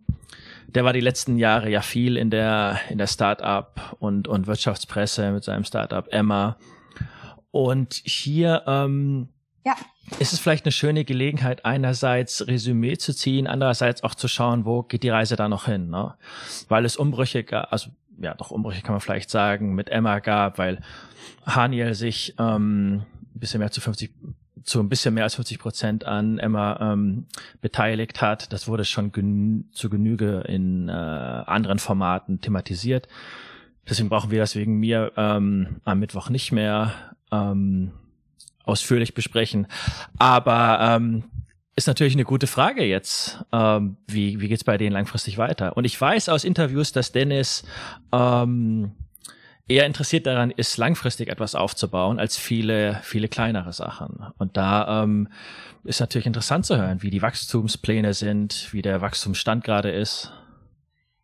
der 0.67 0.83
war 0.83 0.93
die 0.93 0.99
letzten 0.99 1.37
Jahre 1.37 1.69
ja 1.69 1.81
viel 1.81 2.17
in 2.17 2.29
der 2.29 2.79
in 2.89 2.97
der 2.97 3.07
Startup 3.07 3.95
und 3.99 4.27
und 4.27 4.47
Wirtschaftspresse 4.47 5.31
mit 5.31 5.43
seinem 5.43 5.63
Startup 5.63 6.07
Emma. 6.11 6.57
Und 7.51 7.93
hier 7.93 8.63
ähm, 8.67 9.29
ja. 9.65 9.75
Ist 10.19 10.33
es 10.33 10.39
vielleicht 10.39 10.65
eine 10.65 10.71
schöne 10.71 11.05
Gelegenheit, 11.05 11.65
einerseits 11.65 12.47
Resümee 12.47 12.97
zu 12.97 13.13
ziehen, 13.13 13.47
andererseits 13.47 14.03
auch 14.03 14.15
zu 14.15 14.27
schauen, 14.27 14.65
wo 14.65 14.83
geht 14.83 15.03
die 15.03 15.09
Reise 15.09 15.35
da 15.35 15.47
noch 15.47 15.65
hin, 15.65 15.89
ne? 15.89 16.15
Weil 16.67 16.85
es 16.85 16.97
Umbrüche 16.97 17.43
gab, 17.43 17.71
also 17.71 17.91
ja, 18.21 18.33
doch 18.33 18.51
Umbrüche 18.51 18.81
kann 18.81 18.93
man 18.93 19.01
vielleicht 19.01 19.29
sagen, 19.29 19.75
mit 19.75 19.89
Emma 19.89 20.19
gab, 20.19 20.57
weil 20.57 20.81
Haniel 21.45 21.93
sich 21.93 22.35
ähm, 22.39 23.03
ein 23.35 23.39
bisschen 23.39 23.59
mehr 23.59 23.71
zu 23.71 23.81
50 23.81 24.11
zu 24.63 24.79
ein 24.79 24.89
bisschen 24.89 25.13
mehr 25.13 25.23
als 25.23 25.35
50 25.35 25.57
Prozent 25.57 26.05
an 26.05 26.37
Emma 26.37 26.93
ähm, 26.93 27.25
beteiligt 27.61 28.21
hat. 28.21 28.51
Das 28.53 28.67
wurde 28.67 28.85
schon 28.85 29.11
genü 29.11 29.63
zu 29.71 29.89
Genüge 29.89 30.43
in 30.47 30.89
äh, 30.89 30.91
anderen 30.91 31.79
Formaten 31.79 32.41
thematisiert. 32.41 33.07
Deswegen 33.89 34.09
brauchen 34.09 34.31
wir 34.31 34.39
das 34.39 34.55
wegen 34.55 34.75
mir 34.79 35.11
ähm, 35.17 35.77
am 35.86 35.99
Mittwoch 35.99 36.29
nicht 36.29 36.51
mehr. 36.51 36.93
Ähm, 37.31 37.91
ausführlich 38.69 39.13
besprechen. 39.13 39.67
Aber 40.17 40.79
ähm, 40.82 41.23
ist 41.75 41.88
natürlich 41.88 42.13
eine 42.13 42.25
gute 42.25 42.47
Frage 42.47 42.84
jetzt. 42.84 43.43
Ähm, 43.51 43.97
wie 44.08 44.39
wie 44.39 44.47
geht's 44.47 44.63
bei 44.63 44.77
denen 44.77 44.93
langfristig 44.93 45.38
weiter? 45.38 45.75
Und 45.77 45.86
ich 45.86 45.99
weiß 45.99 46.29
aus 46.29 46.43
Interviews, 46.43 46.91
dass 46.91 47.12
Dennis 47.12 47.63
ähm, 48.12 48.91
eher 49.69 49.86
interessiert 49.86 50.25
daran 50.25 50.51
ist, 50.51 50.77
langfristig 50.77 51.29
etwas 51.29 51.55
aufzubauen, 51.55 52.19
als 52.19 52.38
viele, 52.38 52.99
viele 53.03 53.27
kleinere 53.27 53.71
Sachen. 53.71 54.25
Und 54.38 54.58
da 54.58 55.03
ähm, 55.03 55.29
ist 55.84 55.99
natürlich 55.99 56.25
interessant 56.25 56.65
zu 56.65 56.75
hören, 56.75 57.01
wie 57.01 57.12
die 57.12 57.21
Wachstumspläne 57.21 58.13
sind, 58.13 58.73
wie 58.73 58.82
der 58.82 58.99
Wachstumsstand 59.01 59.63
gerade 59.63 59.91
ist. 59.91 60.34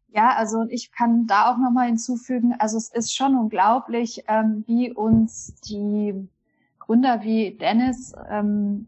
Ja, 0.10 0.36
also 0.38 0.66
ich 0.70 0.92
kann 0.94 1.28
da 1.28 1.52
auch 1.52 1.58
nochmal 1.58 1.88
hinzufügen, 1.88 2.56
also 2.58 2.78
es 2.78 2.90
ist 2.90 3.14
schon 3.14 3.36
unglaublich, 3.36 4.24
ähm, 4.30 4.64
wie 4.66 4.94
uns 4.94 5.56
die 5.68 6.14
Gründer 6.86 7.24
wie 7.24 7.58
Dennis 7.58 8.14
ähm, 8.30 8.88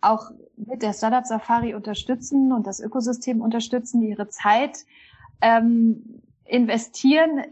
auch 0.00 0.30
mit 0.56 0.82
der 0.82 0.92
Startup 0.92 1.26
Safari 1.26 1.74
unterstützen 1.74 2.52
und 2.52 2.66
das 2.66 2.80
Ökosystem 2.80 3.40
unterstützen, 3.40 4.02
ihre 4.02 4.28
Zeit 4.28 4.78
ähm, 5.40 6.22
investieren 6.44 7.42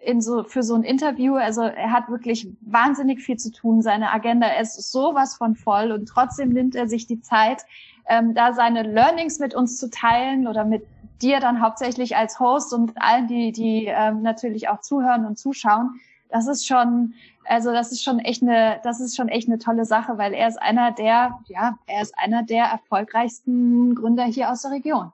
in 0.00 0.20
so 0.20 0.44
für 0.44 0.62
so 0.62 0.74
ein 0.74 0.82
Interview. 0.82 1.34
Also 1.34 1.62
er 1.62 1.92
hat 1.92 2.08
wirklich 2.08 2.48
wahnsinnig 2.62 3.20
viel 3.20 3.36
zu 3.36 3.52
tun. 3.52 3.82
Seine 3.82 4.12
Agenda 4.12 4.48
ist 4.60 4.90
sowas 4.90 5.36
von 5.36 5.54
voll 5.54 5.92
und 5.92 6.06
trotzdem 6.06 6.50
nimmt 6.50 6.74
er 6.74 6.88
sich 6.88 7.06
die 7.06 7.20
Zeit, 7.20 7.64
ähm, 8.08 8.34
da 8.34 8.52
seine 8.52 8.82
Learnings 8.82 9.38
mit 9.38 9.54
uns 9.54 9.76
zu 9.76 9.90
teilen 9.90 10.46
oder 10.46 10.64
mit 10.64 10.86
dir 11.22 11.40
dann 11.40 11.60
hauptsächlich 11.60 12.16
als 12.16 12.40
Host 12.40 12.72
und 12.72 12.92
allen, 12.96 13.26
die 13.26 13.52
die 13.52 13.86
ähm, 13.86 14.22
natürlich 14.22 14.68
auch 14.68 14.80
zuhören 14.80 15.26
und 15.26 15.38
zuschauen. 15.38 16.00
Das 16.30 16.46
ist 16.46 16.66
schon 16.66 17.14
also 17.48 17.72
das 17.72 17.92
ist 17.92 18.02
schon 18.02 18.18
echt 18.18 18.42
eine, 18.42 18.80
das 18.82 19.00
ist 19.00 19.16
schon 19.16 19.28
echt 19.28 19.48
eine 19.48 19.58
tolle 19.58 19.84
Sache, 19.84 20.18
weil 20.18 20.34
er 20.34 20.48
ist 20.48 20.60
einer 20.60 20.92
der, 20.92 21.38
ja, 21.46 21.78
er 21.86 22.02
ist 22.02 22.16
einer 22.18 22.42
der 22.42 22.64
erfolgreichsten 22.64 23.94
Gründer 23.94 24.24
hier 24.24 24.50
aus 24.50 24.62
der 24.62 24.72
Region. 24.72 25.12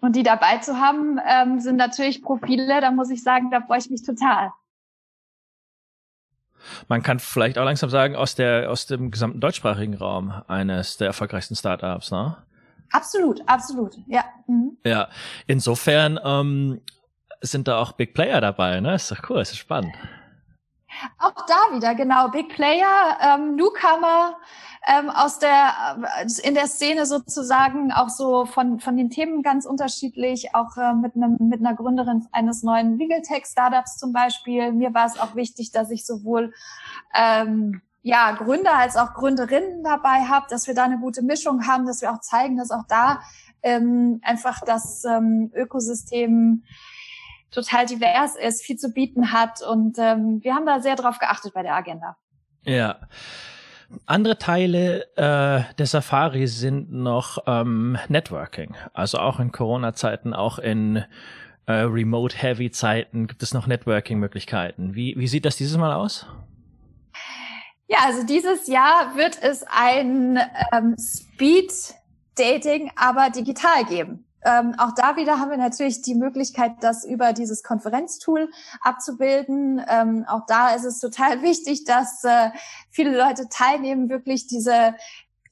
Und 0.00 0.14
die 0.14 0.22
dabei 0.22 0.58
zu 0.58 0.78
haben, 0.78 1.18
ähm, 1.26 1.60
sind 1.60 1.76
natürlich 1.76 2.22
Profile, 2.22 2.80
da 2.80 2.90
muss 2.90 3.10
ich 3.10 3.22
sagen, 3.22 3.50
da 3.50 3.60
freue 3.60 3.78
ich 3.78 3.90
mich 3.90 4.04
total. 4.04 4.52
Man 6.88 7.02
kann 7.02 7.18
vielleicht 7.18 7.58
auch 7.58 7.64
langsam 7.64 7.90
sagen, 7.90 8.16
aus 8.16 8.34
der, 8.34 8.70
aus 8.70 8.86
dem 8.86 9.10
gesamten 9.10 9.40
deutschsprachigen 9.40 9.94
Raum 9.94 10.32
eines 10.48 10.96
der 10.96 11.08
erfolgreichsten 11.08 11.56
Startups, 11.56 12.10
ne? 12.10 12.36
Absolut, 12.92 13.42
absolut, 13.46 13.96
ja. 14.06 14.24
Mhm. 14.46 14.76
Ja, 14.84 15.08
insofern 15.46 16.20
ähm, 16.22 16.80
sind 17.40 17.68
da 17.68 17.78
auch 17.78 17.92
Big 17.92 18.14
Player 18.14 18.40
dabei, 18.40 18.80
ne? 18.80 18.94
Ist 18.94 19.10
doch 19.10 19.18
cool, 19.28 19.40
ist 19.40 19.56
spannend. 19.56 19.94
Auch 21.18 21.46
da 21.46 21.74
wieder, 21.74 21.94
genau. 21.94 22.28
Big 22.28 22.48
Player, 22.48 23.18
ähm, 23.20 23.56
Newcomer 23.56 24.36
ähm, 24.86 25.10
aus 25.10 25.38
der 25.38 25.98
äh, 26.02 26.46
in 26.48 26.54
der 26.54 26.68
Szene 26.68 27.06
sozusagen 27.06 27.92
auch 27.92 28.08
so 28.08 28.46
von 28.46 28.80
von 28.80 28.96
den 28.96 29.10
Themen 29.10 29.42
ganz 29.42 29.66
unterschiedlich. 29.66 30.54
Auch 30.54 30.76
äh, 30.76 30.94
mit 30.94 31.16
einem 31.16 31.36
mit 31.40 31.60
einer 31.60 31.74
Gründerin 31.74 32.26
eines 32.32 32.62
neuen 32.62 32.98
Legal 32.98 33.22
Tech 33.22 33.44
Startups 33.46 33.98
zum 33.98 34.12
Beispiel. 34.12 34.72
Mir 34.72 34.94
war 34.94 35.06
es 35.06 35.18
auch 35.18 35.34
wichtig, 35.34 35.72
dass 35.72 35.90
ich 35.90 36.06
sowohl 36.06 36.54
ähm, 37.14 37.82
ja, 38.06 38.30
Gründer 38.32 38.74
als 38.78 38.96
auch 38.96 39.14
Gründerinnen 39.14 39.82
dabei 39.82 40.20
habe, 40.28 40.46
dass 40.48 40.68
wir 40.68 40.74
da 40.74 40.84
eine 40.84 41.00
gute 41.00 41.22
Mischung 41.22 41.66
haben, 41.66 41.86
dass 41.86 42.02
wir 42.02 42.12
auch 42.12 42.20
zeigen, 42.20 42.56
dass 42.56 42.70
auch 42.70 42.84
da 42.88 43.20
ähm, 43.64 44.20
einfach 44.22 44.60
das 44.64 45.04
ähm, 45.04 45.50
Ökosystem 45.52 46.62
total 47.56 47.86
divers 47.86 48.36
ist, 48.36 48.62
viel 48.62 48.76
zu 48.76 48.92
bieten 48.92 49.32
hat. 49.32 49.62
Und 49.62 49.98
ähm, 49.98 50.40
wir 50.42 50.54
haben 50.54 50.66
da 50.66 50.80
sehr 50.80 50.94
drauf 50.94 51.18
geachtet 51.18 51.54
bei 51.54 51.62
der 51.62 51.74
Agenda. 51.74 52.16
Ja. 52.64 52.96
Andere 54.04 54.36
Teile 54.38 55.06
äh, 55.16 55.62
der 55.78 55.86
Safari 55.86 56.48
sind 56.48 56.92
noch 56.92 57.38
ähm, 57.46 57.98
Networking. 58.08 58.74
Also 58.92 59.18
auch 59.18 59.38
in 59.38 59.52
Corona-Zeiten, 59.52 60.34
auch 60.34 60.58
in 60.58 61.04
äh, 61.66 61.72
Remote-Heavy-Zeiten 61.72 63.28
gibt 63.28 63.42
es 63.42 63.54
noch 63.54 63.66
Networking-Möglichkeiten. 63.66 64.94
Wie, 64.94 65.14
wie 65.16 65.28
sieht 65.28 65.44
das 65.44 65.56
dieses 65.56 65.76
Mal 65.76 65.92
aus? 65.92 66.26
Ja, 67.88 67.98
also 68.04 68.26
dieses 68.26 68.66
Jahr 68.66 69.16
wird 69.16 69.40
es 69.40 69.64
ein 69.68 70.40
ähm, 70.72 70.96
Speed-Dating, 70.98 72.90
aber 72.96 73.30
digital 73.30 73.84
geben. 73.84 74.25
Ähm, 74.46 74.74
auch 74.78 74.92
da 74.94 75.16
wieder 75.16 75.40
haben 75.40 75.50
wir 75.50 75.58
natürlich 75.58 76.02
die 76.02 76.14
Möglichkeit, 76.14 76.72
das 76.80 77.04
über 77.04 77.32
dieses 77.32 77.62
Konferenztool 77.62 78.50
abzubilden. 78.80 79.82
Ähm, 79.88 80.24
auch 80.28 80.46
da 80.46 80.70
ist 80.70 80.84
es 80.84 81.00
total 81.00 81.42
wichtig, 81.42 81.84
dass 81.84 82.22
äh, 82.24 82.50
viele 82.90 83.16
Leute 83.16 83.48
teilnehmen, 83.48 84.08
wirklich 84.08 84.46
diese 84.46 84.94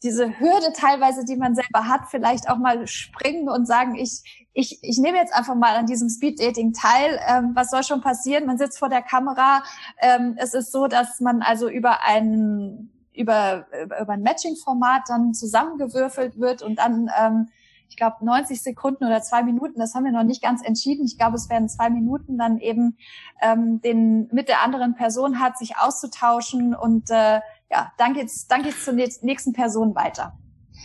diese 0.05 0.39
Hürde 0.39 0.75
teilweise, 0.75 1.25
die 1.25 1.35
man 1.35 1.55
selber 1.55 1.89
hat, 1.89 2.03
vielleicht 2.11 2.51
auch 2.51 2.59
mal 2.59 2.87
springen 2.87 3.49
und 3.49 3.67
sagen, 3.67 3.95
ich, 3.95 4.47
ich, 4.53 4.79
ich 4.83 4.99
nehme 4.99 5.17
jetzt 5.17 5.35
einfach 5.35 5.55
mal 5.55 5.77
an 5.77 5.87
diesem 5.87 6.11
Speed-Dating 6.11 6.75
teil. 6.75 7.19
Ähm, 7.27 7.53
was 7.55 7.71
soll 7.71 7.83
schon 7.83 8.03
passieren? 8.03 8.45
Man 8.45 8.59
sitzt 8.59 8.79
vor 8.79 8.91
der 8.91 9.01
Kamera. 9.01 9.63
Ähm, 9.99 10.37
es 10.37 10.53
ist 10.53 10.73
so, 10.73 10.89
dass 10.89 11.21
man 11.21 11.41
also 11.41 11.71
über 11.71 12.03
ein, 12.03 12.91
über, 13.15 13.67
über 13.83 14.13
ein 14.13 14.23
Matching-Format 14.23 15.05
dann 15.09 15.33
zusammengewürfelt 15.33 16.39
wird 16.39 16.61
und 16.61 16.79
dann, 16.79 17.11
ähm, 17.19 17.49
ich 17.95 17.97
glaube, 17.97 18.25
90 18.25 18.61
Sekunden 18.61 19.05
oder 19.05 19.23
zwei 19.23 19.45
Minuten, 19.45 19.79
das 19.79 19.95
haben 19.95 20.05
wir 20.05 20.11
noch 20.11 20.25
nicht 20.25 20.43
ganz 20.43 20.65
entschieden. 20.65 21.05
Ich 21.05 21.17
glaube, 21.17 21.37
es 21.37 21.49
werden 21.49 21.69
zwei 21.69 21.91
Minuten 21.91 22.37
dann 22.37 22.59
eben 22.59 22.97
ähm, 23.41 23.81
den 23.83 24.29
mit 24.33 24.49
der 24.49 24.63
anderen 24.63 24.97
Person 24.97 25.39
hat, 25.39 25.57
sich 25.57 25.77
auszutauschen 25.79 26.75
und 26.75 27.09
äh, 27.11 27.41
ja, 27.71 27.93
dann 27.97 28.15
geht's, 28.15 28.49
dann 28.49 28.65
geht's 28.65 28.85
zur 28.85 28.95
nächsten 28.95 29.53
Person 29.53 29.95
weiter. 29.95 30.37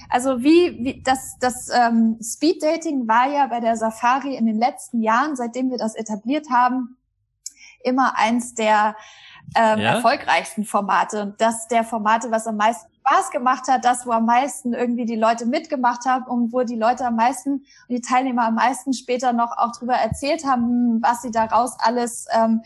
Also 0.07 0.43
wie, 0.43 0.77
wie 0.83 1.01
das, 1.01 1.35
das 1.39 1.69
ähm, 1.69 2.19
Speed 2.21 2.61
Dating 2.61 3.07
war 3.07 3.27
ja 3.27 3.47
bei 3.47 3.59
der 3.59 3.75
Safari 3.75 4.35
in 4.35 4.45
den 4.45 4.59
letzten 4.59 5.01
Jahren, 5.01 5.35
seitdem 5.35 5.71
wir 5.71 5.79
das 5.79 5.95
etabliert 5.95 6.51
haben, 6.51 6.95
immer 7.83 8.19
eins 8.19 8.53
der 8.53 8.95
ähm, 9.55 9.79
ja? 9.79 9.95
erfolgreichsten 9.95 10.63
Formate 10.63 11.23
und 11.23 11.41
das 11.41 11.67
der 11.69 11.83
Formate, 11.83 12.29
was 12.29 12.45
am 12.45 12.57
meisten 12.57 12.88
Spaß 13.09 13.31
gemacht 13.31 13.67
hat, 13.67 13.85
das, 13.85 14.05
wo 14.05 14.11
am 14.11 14.25
meisten 14.25 14.73
irgendwie 14.73 15.05
die 15.05 15.15
Leute 15.15 15.45
mitgemacht 15.45 16.05
haben 16.05 16.25
und 16.25 16.53
wo 16.53 16.63
die 16.63 16.75
Leute 16.75 17.05
am 17.05 17.15
meisten 17.15 17.51
und 17.53 17.65
die 17.89 18.01
Teilnehmer 18.01 18.45
am 18.45 18.55
meisten 18.55 18.93
später 18.93 19.33
noch 19.33 19.57
auch 19.57 19.71
drüber 19.71 19.95
erzählt 19.95 20.45
haben, 20.45 21.01
was 21.01 21.21
sie 21.21 21.31
daraus 21.31 21.75
alles 21.79 22.27
ähm, 22.31 22.61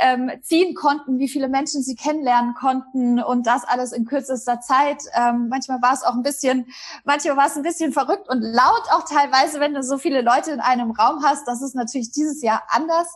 ähm, 0.00 0.30
ziehen 0.42 0.74
konnten, 0.74 1.18
wie 1.18 1.28
viele 1.28 1.48
Menschen 1.48 1.82
sie 1.82 1.94
kennenlernen 1.94 2.54
konnten 2.54 3.20
und 3.20 3.46
das 3.46 3.64
alles 3.64 3.92
in 3.92 4.04
kürzester 4.04 4.60
Zeit. 4.60 5.02
Ähm, 5.14 5.48
manchmal 5.48 5.80
war 5.82 5.94
es 5.94 6.02
auch 6.02 6.14
ein 6.14 6.22
bisschen, 6.22 6.66
manchmal 7.04 7.36
war 7.36 7.46
es 7.46 7.56
ein 7.56 7.62
bisschen 7.62 7.92
verrückt 7.92 8.28
und 8.28 8.40
laut 8.40 8.82
auch 8.92 9.04
teilweise, 9.08 9.60
wenn 9.60 9.74
du 9.74 9.82
so 9.82 9.98
viele 9.98 10.22
Leute 10.22 10.50
in 10.50 10.60
einem 10.60 10.90
Raum 10.90 11.22
hast. 11.24 11.46
Das 11.48 11.62
ist 11.62 11.74
natürlich 11.74 12.12
dieses 12.12 12.42
Jahr 12.42 12.62
anders, 12.68 13.08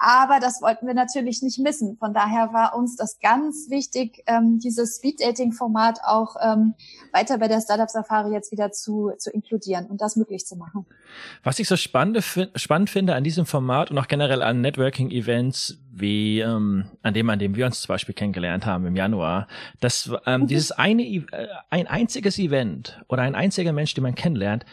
aber 0.00 0.38
das 0.40 0.62
wollten 0.62 0.86
wir 0.86 0.94
natürlich 0.94 1.42
nicht 1.42 1.58
missen. 1.58 1.96
Von 1.98 2.14
daher 2.14 2.52
war 2.52 2.76
uns 2.76 2.96
das 2.96 3.18
ganz 3.20 3.68
wichtig, 3.70 4.22
ähm, 4.26 4.58
dieses 4.58 4.96
Speed-Dating-Format 4.96 6.00
auch 6.04 6.36
ähm, 6.40 6.74
weiter 7.12 7.38
bei 7.38 7.48
der 7.48 7.60
Startup 7.60 7.90
Safari 7.90 8.32
jetzt 8.32 8.52
wieder 8.52 8.70
zu, 8.70 9.12
zu 9.18 9.30
inkludieren 9.30 9.86
und 9.86 10.00
das 10.00 10.16
möglich 10.16 10.46
zu 10.46 10.56
machen. 10.56 10.86
Was 11.42 11.58
ich 11.58 11.68
so 11.68 11.76
spannend, 11.76 12.22
spannend 12.54 12.90
finde 12.90 13.14
an 13.14 13.24
diesem 13.24 13.46
Format 13.46 13.90
und 13.90 13.98
auch 13.98 14.08
generell 14.08 14.42
an 14.42 14.60
Networking-Events, 14.60 15.78
wie 16.00 16.40
ähm, 16.40 16.86
an 17.02 17.14
dem, 17.14 17.28
an 17.30 17.38
dem 17.38 17.56
wir 17.56 17.66
uns 17.66 17.82
zum 17.82 17.92
Beispiel 17.94 18.14
kennengelernt 18.14 18.66
haben 18.66 18.86
im 18.86 18.96
Januar, 18.96 19.48
dass 19.80 20.10
ähm, 20.26 20.42
mhm. 20.42 20.46
dieses 20.46 20.72
eine, 20.72 21.02
äh, 21.02 21.26
ein 21.70 21.86
einziges 21.86 22.38
Event 22.38 23.00
oder 23.08 23.22
ein 23.22 23.34
einziger 23.34 23.72
Mensch, 23.72 23.94
den 23.94 24.02
man 24.02 24.14
kennenlernt, 24.14 24.64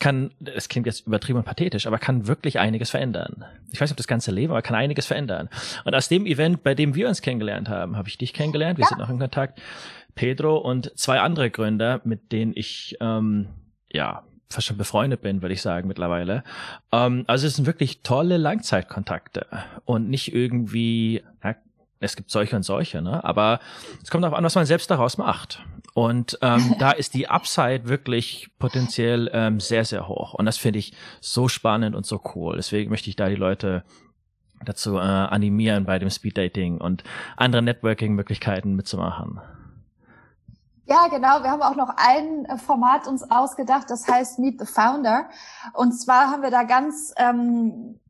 kann, 0.00 0.32
das 0.40 0.68
klingt 0.68 0.86
jetzt 0.86 1.06
übertrieben 1.06 1.38
und 1.38 1.44
pathetisch, 1.44 1.86
aber 1.86 1.98
kann 1.98 2.26
wirklich 2.26 2.58
einiges 2.58 2.90
verändern. 2.90 3.44
Ich 3.70 3.80
weiß 3.80 3.88
nicht, 3.88 3.92
ob 3.92 3.98
das 3.98 4.06
ganze 4.06 4.32
Leben, 4.32 4.50
aber 4.50 4.62
kann 4.62 4.74
einiges 4.74 5.06
verändern. 5.06 5.48
Und 5.84 5.94
aus 5.94 6.08
dem 6.08 6.26
Event, 6.26 6.62
bei 6.62 6.74
dem 6.74 6.94
wir 6.94 7.06
uns 7.06 7.20
kennengelernt 7.20 7.68
haben, 7.68 7.96
habe 7.96 8.08
ich 8.08 8.16
dich 8.16 8.32
kennengelernt, 8.32 8.78
wir 8.78 8.84
ja. 8.84 8.88
sind 8.88 8.98
noch 8.98 9.10
in 9.10 9.18
Kontakt, 9.18 9.60
Pedro 10.14 10.56
und 10.56 10.92
zwei 10.98 11.20
andere 11.20 11.50
Gründer, 11.50 12.00
mit 12.04 12.32
denen 12.32 12.52
ich 12.56 12.96
ähm, 13.00 13.48
ja 13.92 14.24
fast 14.50 14.66
schon 14.66 14.76
befreundet 14.76 15.22
bin, 15.22 15.42
würde 15.42 15.54
ich 15.54 15.62
sagen 15.62 15.88
mittlerweile. 15.88 16.42
Ähm, 16.92 17.24
also 17.26 17.46
es 17.46 17.56
sind 17.56 17.66
wirklich 17.66 18.02
tolle 18.02 18.36
Langzeitkontakte 18.36 19.46
und 19.84 20.10
nicht 20.10 20.34
irgendwie, 20.34 21.22
ja, 21.42 21.54
es 22.00 22.16
gibt 22.16 22.30
solche 22.30 22.56
und 22.56 22.62
solche, 22.62 23.02
ne? 23.02 23.22
Aber 23.24 23.60
es 24.02 24.10
kommt 24.10 24.24
darauf 24.24 24.36
an, 24.36 24.44
was 24.44 24.54
man 24.54 24.66
selbst 24.66 24.90
daraus 24.90 25.18
macht. 25.18 25.62
Und 25.94 26.38
ähm, 26.42 26.74
da 26.78 26.90
ist 26.90 27.14
die 27.14 27.28
Upside 27.28 27.88
wirklich 27.88 28.50
potenziell 28.58 29.30
ähm, 29.32 29.60
sehr, 29.60 29.84
sehr 29.84 30.08
hoch. 30.08 30.34
Und 30.34 30.46
das 30.46 30.56
finde 30.56 30.78
ich 30.78 30.94
so 31.20 31.48
spannend 31.48 31.94
und 31.94 32.06
so 32.06 32.20
cool. 32.34 32.56
Deswegen 32.56 32.90
möchte 32.90 33.10
ich 33.10 33.16
da 33.16 33.28
die 33.28 33.36
Leute 33.36 33.84
dazu 34.64 34.96
äh, 34.96 35.00
animieren, 35.00 35.84
bei 35.84 35.98
dem 35.98 36.10
Speed 36.10 36.36
Dating 36.36 36.78
und 36.78 37.04
andere 37.36 37.62
Networking-Möglichkeiten 37.62 38.74
mitzumachen. 38.74 39.40
Ja, 40.90 41.06
genau. 41.06 41.44
Wir 41.44 41.52
haben 41.52 41.62
auch 41.62 41.76
noch 41.76 41.94
ein 41.96 42.46
äh, 42.46 42.58
Format 42.58 43.06
uns 43.06 43.30
ausgedacht, 43.30 43.88
das 43.90 44.08
heißt 44.08 44.40
Meet 44.40 44.58
the 44.58 44.66
Founder. 44.66 45.28
Und 45.72 45.92
zwar 45.92 46.32
haben 46.32 46.42
wir 46.42 46.50
da 46.50 46.64
ganz 46.64 47.14
ähm, 47.16 48.00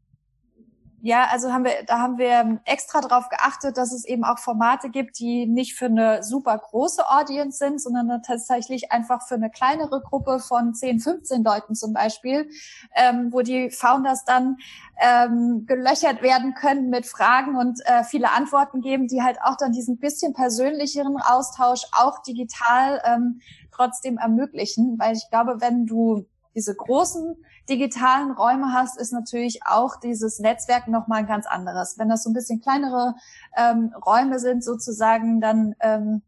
ja, 1.03 1.29
also 1.31 1.53
haben 1.53 1.65
wir, 1.65 1.73
da 1.87 1.99
haben 1.99 2.19
wir 2.19 2.61
extra 2.67 3.01
darauf 3.01 3.29
geachtet, 3.31 3.79
dass 3.79 3.93
es 3.93 4.05
eben 4.05 4.23
auch 4.25 4.39
Formate 4.39 4.91
gibt, 4.91 5.19
die 5.19 5.47
nicht 5.47 5.75
für 5.75 5.87
eine 5.87 6.23
super 6.23 6.59
große 6.59 7.09
Audience 7.09 7.59
sind, 7.59 7.81
sondern 7.81 8.23
tatsächlich 8.23 8.93
einfach 8.93 9.27
für 9.27 9.37
eine 9.37 9.51
kleinere 9.51 10.03
Gruppe 10.03 10.41
von 10.41 10.75
10, 10.75 11.01
15 11.01 11.43
Leuten 11.43 11.75
zum 11.75 11.95
Beispiel, 11.95 12.51
ähm, 12.95 13.33
wo 13.33 13.41
die 13.41 13.71
Founders 13.71 14.25
dann 14.25 14.59
ähm, 15.01 15.65
gelöchert 15.67 16.23
werden 16.23 16.53
können 16.55 16.91
mit 16.91 17.07
Fragen 17.07 17.57
und 17.57 17.81
äh, 17.87 18.05
viele 18.05 18.33
Antworten 18.33 18.83
geben, 18.83 19.09
die 19.09 19.23
halt 19.23 19.39
auch 19.43 19.57
dann 19.57 19.73
diesen 19.73 19.99
bisschen 19.99 20.35
persönlicheren 20.35 21.17
Austausch 21.17 21.85
auch 21.93 22.23
digital 22.23 23.01
ähm, 23.07 23.41
trotzdem 23.73 24.19
ermöglichen, 24.19 24.99
weil 24.99 25.17
ich 25.17 25.31
glaube, 25.31 25.61
wenn 25.61 25.87
du 25.87 26.27
diese 26.55 26.75
großen 26.75 27.37
digitalen 27.71 28.33
Räume 28.33 28.73
hast, 28.73 28.99
ist 28.99 29.13
natürlich 29.13 29.61
auch 29.65 29.97
dieses 29.97 30.41
Netzwerk 30.41 30.89
nochmal 30.89 31.21
ein 31.21 31.27
ganz 31.27 31.47
anderes. 31.47 31.99
Wenn 31.99 32.09
das 32.09 32.25
so 32.25 32.31
ein 32.31 32.35
bisschen 32.35 32.61
kleinere 32.61 33.15
ähm, 33.57 33.95
Räume 34.05 34.39
sind 34.39 34.65
sozusagen, 34.65 35.41
dann 35.41 35.75
ähm, 35.81 36.23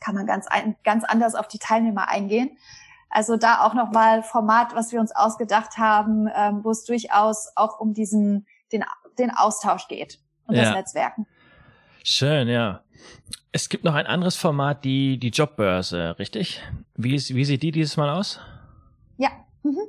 kann 0.00 0.14
man 0.14 0.26
ganz, 0.26 0.46
ein, 0.46 0.76
ganz 0.82 1.04
anders 1.04 1.34
auf 1.34 1.46
die 1.46 1.58
Teilnehmer 1.58 2.08
eingehen. 2.08 2.56
Also 3.10 3.36
da 3.36 3.66
auch 3.66 3.74
nochmal 3.74 4.22
Format, 4.22 4.74
was 4.74 4.92
wir 4.92 5.00
uns 5.00 5.14
ausgedacht 5.14 5.78
haben, 5.78 6.28
ähm, 6.34 6.64
wo 6.64 6.70
es 6.70 6.84
durchaus 6.84 7.52
auch 7.56 7.78
um 7.78 7.92
diesen, 7.92 8.46
den, 8.72 8.84
den 9.18 9.30
Austausch 9.30 9.88
geht 9.88 10.20
und 10.46 10.54
ja. 10.54 10.62
das 10.62 10.74
Netzwerken. 10.74 11.26
Schön, 12.02 12.48
ja. 12.48 12.82
Es 13.52 13.68
gibt 13.68 13.84
noch 13.84 13.94
ein 13.94 14.06
anderes 14.06 14.36
Format, 14.36 14.84
die, 14.84 15.18
die 15.18 15.30
Jobbörse, 15.30 16.16
richtig? 16.18 16.62
Wie, 16.94 17.12
wie 17.12 17.44
sieht 17.44 17.62
die 17.62 17.72
dieses 17.72 17.96
Mal 17.96 18.10
aus? 18.10 18.40
Ja. 19.18 19.30
Mhm. 19.62 19.80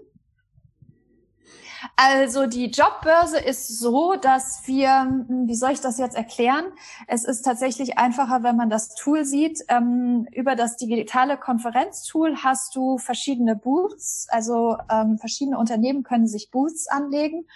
Also 1.95 2.45
die 2.45 2.67
Jobbörse 2.67 3.39
ist 3.39 3.79
so, 3.79 4.15
dass 4.15 4.61
wir, 4.65 5.01
hm, 5.01 5.47
wie 5.47 5.55
soll 5.55 5.71
ich 5.71 5.81
das 5.81 5.97
jetzt 5.97 6.15
erklären? 6.15 6.65
Es 7.07 7.23
ist 7.23 7.43
tatsächlich 7.43 7.97
einfacher, 7.97 8.43
wenn 8.43 8.55
man 8.55 8.69
das 8.69 8.95
Tool 8.95 9.25
sieht. 9.25 9.63
Ähm, 9.67 10.27
über 10.31 10.55
das 10.55 10.77
digitale 10.77 11.37
Konferenztool 11.37 12.37
hast 12.37 12.75
du 12.75 12.97
verschiedene 12.97 13.55
Booths, 13.55 14.27
also 14.29 14.77
ähm, 14.89 15.17
verschiedene 15.17 15.57
Unternehmen 15.57 16.03
können 16.03 16.27
sich 16.27 16.51
Booths 16.51 16.87
anlegen. 16.87 17.47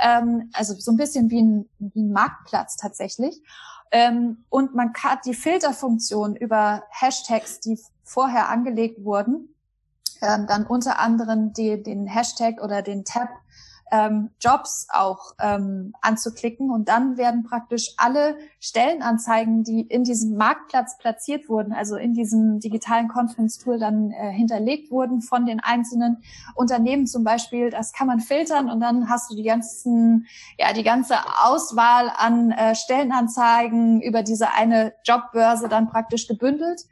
Ähm, 0.00 0.50
also 0.52 0.74
so 0.74 0.92
ein 0.92 0.96
bisschen 0.96 1.30
wie 1.30 1.42
ein, 1.42 1.68
wie 1.78 2.02
ein 2.02 2.12
Marktplatz 2.12 2.76
tatsächlich. 2.76 3.42
Und 4.50 4.74
man 4.74 4.92
kann 4.92 5.16
die 5.24 5.32
Filterfunktion 5.32 6.36
über 6.36 6.82
Hashtags, 6.90 7.60
die 7.60 7.80
vorher 8.04 8.50
angelegt 8.50 9.02
wurden, 9.02 9.54
dann 10.20 10.66
unter 10.66 10.98
anderem 10.98 11.54
die, 11.54 11.82
den 11.82 12.06
Hashtag 12.06 12.62
oder 12.62 12.82
den 12.82 13.06
Tab 13.06 13.30
ähm, 13.90 14.30
Jobs 14.40 14.88
auch 14.90 15.32
ähm, 15.40 15.94
anzuklicken. 16.00 16.70
Und 16.70 16.88
dann 16.88 17.16
werden 17.16 17.44
praktisch 17.44 17.94
alle 17.96 18.36
Stellenanzeigen, 18.60 19.64
die 19.64 19.82
in 19.82 20.04
diesem 20.04 20.36
Marktplatz 20.36 20.98
platziert 20.98 21.48
wurden, 21.48 21.72
also 21.72 21.96
in 21.96 22.14
diesem 22.14 22.60
digitalen 22.60 23.08
Conference 23.08 23.58
Tool 23.58 23.78
dann 23.78 24.10
äh, 24.10 24.30
hinterlegt 24.30 24.90
wurden 24.90 25.20
von 25.20 25.46
den 25.46 25.60
einzelnen 25.60 26.22
Unternehmen. 26.54 27.06
Zum 27.06 27.24
Beispiel, 27.24 27.70
das 27.70 27.92
kann 27.92 28.06
man 28.06 28.20
filtern 28.20 28.70
und 28.70 28.80
dann 28.80 29.08
hast 29.08 29.30
du 29.30 29.36
die 29.36 29.42
ganzen, 29.42 30.26
ja, 30.58 30.72
die 30.72 30.84
ganze 30.84 31.16
Auswahl 31.44 32.10
an 32.16 32.50
äh, 32.50 32.74
Stellenanzeigen 32.74 34.00
über 34.02 34.22
diese 34.22 34.52
eine 34.52 34.92
Jobbörse 35.04 35.68
dann 35.68 35.88
praktisch 35.88 36.28
gebündelt 36.28 36.82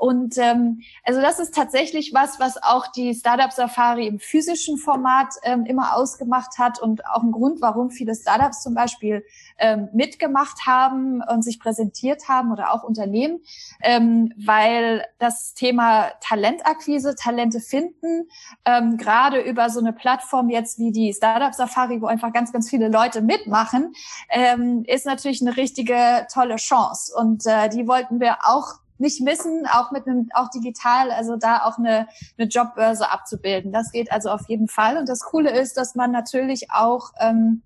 und 0.00 0.38
ähm, 0.38 0.80
also 1.04 1.20
das 1.20 1.38
ist 1.40 1.54
tatsächlich 1.54 2.14
was, 2.14 2.40
was 2.40 2.62
auch 2.62 2.86
die 2.86 3.14
Startup 3.14 3.52
Safari 3.52 4.06
im 4.06 4.18
physischen 4.18 4.78
Format 4.78 5.34
ähm, 5.42 5.66
immer 5.66 5.94
ausgemacht 5.94 6.56
hat 6.56 6.80
und 6.80 7.04
auch 7.04 7.22
ein 7.22 7.32
Grund, 7.32 7.60
warum 7.60 7.90
viele 7.90 8.14
Startups 8.14 8.62
zum 8.62 8.72
Beispiel 8.72 9.22
ähm, 9.58 9.90
mitgemacht 9.92 10.66
haben 10.66 11.22
und 11.22 11.42
sich 11.42 11.60
präsentiert 11.60 12.28
haben 12.28 12.50
oder 12.50 12.72
auch 12.72 12.82
Unternehmen, 12.82 13.40
ähm, 13.82 14.32
weil 14.38 15.04
das 15.18 15.52
Thema 15.52 16.12
Talentakquise, 16.22 17.14
Talente 17.14 17.60
finden, 17.60 18.26
ähm, 18.64 18.96
gerade 18.96 19.42
über 19.42 19.68
so 19.68 19.80
eine 19.80 19.92
Plattform 19.92 20.48
jetzt 20.48 20.78
wie 20.78 20.92
die 20.92 21.12
Startup 21.12 21.52
Safari, 21.52 22.00
wo 22.00 22.06
einfach 22.06 22.32
ganz, 22.32 22.52
ganz 22.52 22.70
viele 22.70 22.88
Leute 22.88 23.20
mitmachen, 23.20 23.92
ähm, 24.30 24.82
ist 24.86 25.04
natürlich 25.04 25.42
eine 25.42 25.58
richtige 25.58 26.26
tolle 26.32 26.56
Chance. 26.56 27.12
Und 27.14 27.44
äh, 27.44 27.68
die 27.68 27.86
wollten 27.86 28.18
wir 28.18 28.38
auch 28.44 28.80
nicht 29.00 29.20
missen, 29.20 29.66
auch 29.66 29.90
mit 29.90 30.06
einem, 30.06 30.28
auch 30.34 30.50
digital, 30.50 31.10
also 31.10 31.36
da 31.36 31.64
auch 31.64 31.78
eine, 31.78 32.06
eine 32.38 32.48
Jobbörse 32.48 33.10
abzubilden. 33.10 33.72
Das 33.72 33.92
geht 33.92 34.12
also 34.12 34.30
auf 34.30 34.48
jeden 34.48 34.68
Fall. 34.68 34.98
Und 34.98 35.08
das 35.08 35.20
Coole 35.20 35.50
ist, 35.50 35.76
dass 35.76 35.94
man 35.94 36.10
natürlich 36.10 36.70
auch 36.70 37.10
ähm, 37.18 37.62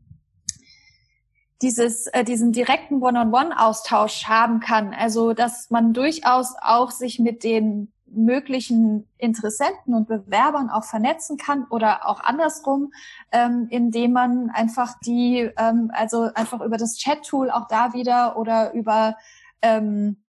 dieses, 1.62 2.07
äh, 2.09 2.25
diesen 2.25 2.53
direkten 2.53 3.03
One-on-One-Austausch 3.03 4.27
haben 4.27 4.61
kann. 4.61 4.94
Also, 4.94 5.33
dass 5.33 5.70
man 5.70 5.92
durchaus 5.92 6.55
auch 6.61 6.90
sich 6.90 7.18
mit 7.18 7.42
den 7.42 7.92
möglichen 8.07 9.09
Interessenten 9.18 9.94
und 9.94 10.07
Bewerbern 10.07 10.70
auch 10.70 10.85
vernetzen 10.85 11.37
kann 11.37 11.66
oder 11.70 12.09
auch 12.09 12.20
andersrum, 12.20 12.92
ähm, 13.33 13.66
indem 13.70 14.12
man 14.12 14.51
einfach 14.51 14.94
die, 15.05 15.51
ähm, 15.57 15.90
also 15.92 16.31
einfach 16.35 16.61
über 16.61 16.77
das 16.77 16.97
Chat-Tool 16.97 17.51
auch 17.51 17.66
da 17.66 17.92
wieder 17.92 18.37
oder 18.37 18.73
über 18.73 19.16
ähm, 19.62 20.23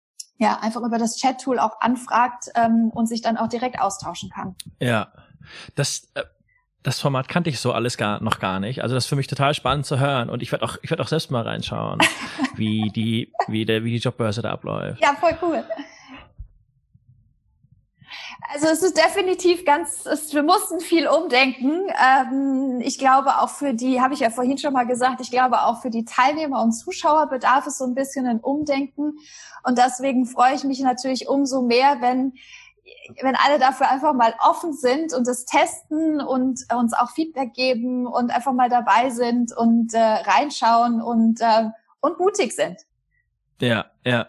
ja, 0.41 0.57
einfach 0.59 0.81
über 0.81 0.97
das 0.97 1.17
Chat-Tool 1.17 1.59
auch 1.59 1.79
anfragt 1.81 2.45
ähm, 2.55 2.89
und 2.95 3.05
sich 3.05 3.21
dann 3.21 3.37
auch 3.37 3.47
direkt 3.47 3.79
austauschen 3.79 4.31
kann. 4.31 4.55
Ja, 4.79 5.09
das, 5.75 6.09
äh, 6.15 6.23
das 6.81 6.99
Format 6.99 7.27
kannte 7.27 7.51
ich 7.51 7.59
so 7.59 7.73
alles 7.73 7.95
gar 7.95 8.23
noch 8.23 8.39
gar 8.39 8.59
nicht. 8.59 8.81
Also 8.81 8.95
das 8.95 9.03
ist 9.03 9.07
für 9.07 9.15
mich 9.15 9.27
total 9.27 9.53
spannend 9.53 9.85
zu 9.85 9.99
hören 9.99 10.31
und 10.31 10.41
ich 10.41 10.51
werde 10.51 10.65
auch 10.65 10.77
ich 10.81 10.89
werde 10.89 11.03
auch 11.03 11.07
selbst 11.07 11.29
mal 11.29 11.43
reinschauen, 11.43 11.99
wie 12.55 12.89
die 12.89 13.31
wie 13.47 13.65
der 13.65 13.83
wie 13.83 13.91
die 13.91 13.99
Jobbörse 13.99 14.41
da 14.41 14.49
abläuft. 14.49 14.99
Ja, 14.99 15.13
voll 15.13 15.37
cool. 15.43 15.63
Also 18.49 18.67
es 18.67 18.81
ist 18.81 18.97
definitiv 18.97 19.65
ganz, 19.65 20.05
es, 20.05 20.33
wir 20.33 20.43
mussten 20.43 20.79
viel 20.79 21.07
umdenken. 21.07 21.87
Ähm, 21.99 22.81
ich 22.81 22.97
glaube 22.97 23.39
auch 23.39 23.49
für 23.49 23.73
die, 23.73 24.01
habe 24.01 24.13
ich 24.13 24.21
ja 24.21 24.29
vorhin 24.29 24.57
schon 24.57 24.73
mal 24.73 24.85
gesagt, 24.85 25.21
ich 25.21 25.31
glaube 25.31 25.61
auch 25.61 25.81
für 25.81 25.89
die 25.89 26.05
Teilnehmer 26.05 26.61
und 26.61 26.71
Zuschauer 26.71 27.27
bedarf 27.27 27.67
es 27.67 27.77
so 27.77 27.85
ein 27.85 27.93
bisschen 27.93 28.25
ein 28.27 28.39
Umdenken. 28.39 29.13
Und 29.63 29.77
deswegen 29.77 30.25
freue 30.25 30.55
ich 30.55 30.63
mich 30.63 30.79
natürlich 30.79 31.27
umso 31.27 31.61
mehr, 31.61 31.97
wenn 32.01 32.33
wenn 33.21 33.35
alle 33.35 33.59
dafür 33.59 33.89
einfach 33.89 34.13
mal 34.13 34.33
offen 34.39 34.73
sind 34.73 35.13
und 35.13 35.27
es 35.27 35.45
testen 35.45 36.21
und 36.21 36.61
uns 36.73 36.93
auch 36.93 37.11
Feedback 37.11 37.53
geben 37.53 38.07
und 38.07 38.31
einfach 38.31 38.53
mal 38.53 38.69
dabei 38.69 39.09
sind 39.09 39.55
und 39.55 39.93
äh, 39.93 39.99
reinschauen 39.99 41.01
und, 41.01 41.41
äh, 41.41 41.69
und 41.99 42.19
mutig 42.19 42.53
sind. 42.53 42.77
Ja, 43.59 43.85
ja. 44.05 44.27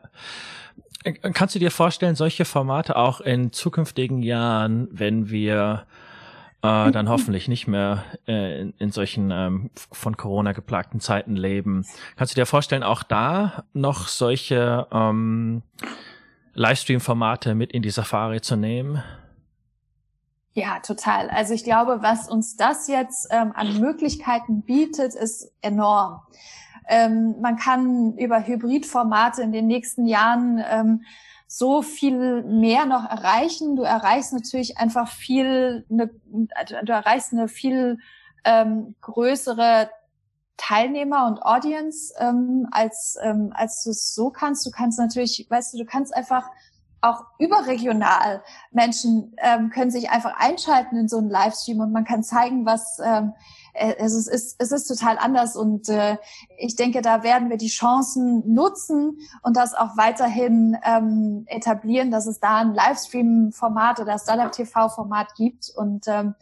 Kannst 1.34 1.54
du 1.54 1.58
dir 1.58 1.70
vorstellen, 1.70 2.14
solche 2.14 2.44
Formate 2.44 2.96
auch 2.96 3.20
in 3.20 3.52
zukünftigen 3.52 4.22
Jahren, 4.22 4.88
wenn 4.90 5.30
wir 5.30 5.86
äh, 6.62 6.92
dann 6.92 7.08
hoffentlich 7.08 7.48
nicht 7.48 7.66
mehr 7.66 8.04
äh, 8.28 8.60
in, 8.60 8.74
in 8.78 8.90
solchen 8.92 9.30
ähm, 9.32 9.70
von 9.90 10.16
Corona 10.16 10.52
geplagten 10.52 11.00
Zeiten 11.00 11.36
leben. 11.36 11.84
Kannst 12.16 12.34
du 12.34 12.40
dir 12.40 12.46
vorstellen, 12.46 12.84
auch 12.84 13.02
da 13.02 13.64
noch 13.72 14.06
solche 14.06 14.86
ähm, 14.92 15.62
Livestream-Formate 16.54 17.54
mit 17.54 17.72
in 17.72 17.82
die 17.82 17.90
Safari 17.90 18.40
zu 18.40 18.56
nehmen? 18.56 19.02
Ja, 20.54 20.80
total. 20.80 21.30
Also 21.30 21.54
ich 21.54 21.64
glaube, 21.64 21.98
was 22.02 22.28
uns 22.28 22.56
das 22.56 22.86
jetzt 22.86 23.28
ähm, 23.30 23.52
an 23.54 23.80
Möglichkeiten 23.80 24.62
bietet, 24.62 25.14
ist 25.14 25.50
enorm. 25.62 26.20
Ähm, 26.88 27.36
man 27.40 27.56
kann 27.56 28.16
über 28.16 28.46
Hybridformate 28.46 29.42
in 29.42 29.52
den 29.52 29.66
nächsten 29.66 30.06
Jahren 30.06 30.62
ähm, 30.68 31.02
so 31.46 31.82
viel 31.82 32.42
mehr 32.44 32.86
noch 32.86 33.08
erreichen. 33.08 33.76
Du 33.76 33.82
erreichst 33.82 34.32
natürlich 34.32 34.78
einfach 34.78 35.08
viel, 35.08 35.84
eine, 35.90 36.10
du 36.84 36.92
erreichst 36.92 37.32
eine 37.32 37.48
viel 37.48 37.98
ähm, 38.44 38.94
größere 39.02 39.90
Teilnehmer 40.56 41.26
und 41.26 41.42
Audience, 41.42 42.14
ähm, 42.18 42.68
als, 42.70 43.18
ähm, 43.22 43.52
als 43.54 43.82
du 43.84 43.90
es 43.90 44.14
so 44.14 44.30
kannst. 44.30 44.64
Du 44.64 44.70
kannst 44.70 44.98
natürlich, 44.98 45.46
weißt 45.50 45.74
du, 45.74 45.78
du 45.78 45.84
kannst 45.84 46.14
einfach 46.14 46.48
auch 47.02 47.24
überregional 47.38 48.42
Menschen 48.70 49.34
ähm, 49.38 49.70
können 49.70 49.90
sich 49.90 50.10
einfach 50.10 50.34
einschalten 50.38 50.96
in 50.96 51.08
so 51.08 51.18
einen 51.18 51.30
Livestream 51.30 51.80
und 51.80 51.92
man 51.92 52.04
kann 52.04 52.22
zeigen, 52.22 52.64
was 52.64 52.98
ähm, 53.04 53.34
äh, 53.72 53.94
es, 53.98 54.14
ist, 54.14 54.56
es 54.58 54.72
ist 54.72 54.86
total 54.86 55.18
anders 55.18 55.56
und 55.56 55.88
äh, 55.88 56.16
ich 56.56 56.76
denke, 56.76 57.02
da 57.02 57.22
werden 57.22 57.50
wir 57.50 57.56
die 57.56 57.68
Chancen 57.68 58.42
nutzen 58.52 59.18
und 59.42 59.56
das 59.56 59.74
auch 59.74 59.96
weiterhin 59.96 60.76
ähm, 60.84 61.44
etablieren, 61.46 62.10
dass 62.10 62.26
es 62.26 62.40
da 62.40 62.58
ein 62.58 62.74
Livestream-Format 62.74 64.00
oder 64.00 64.18
Startup 64.18 64.52
TV-Format 64.52 65.34
gibt 65.34 65.70
und 65.74 66.06
ähm, 66.06 66.34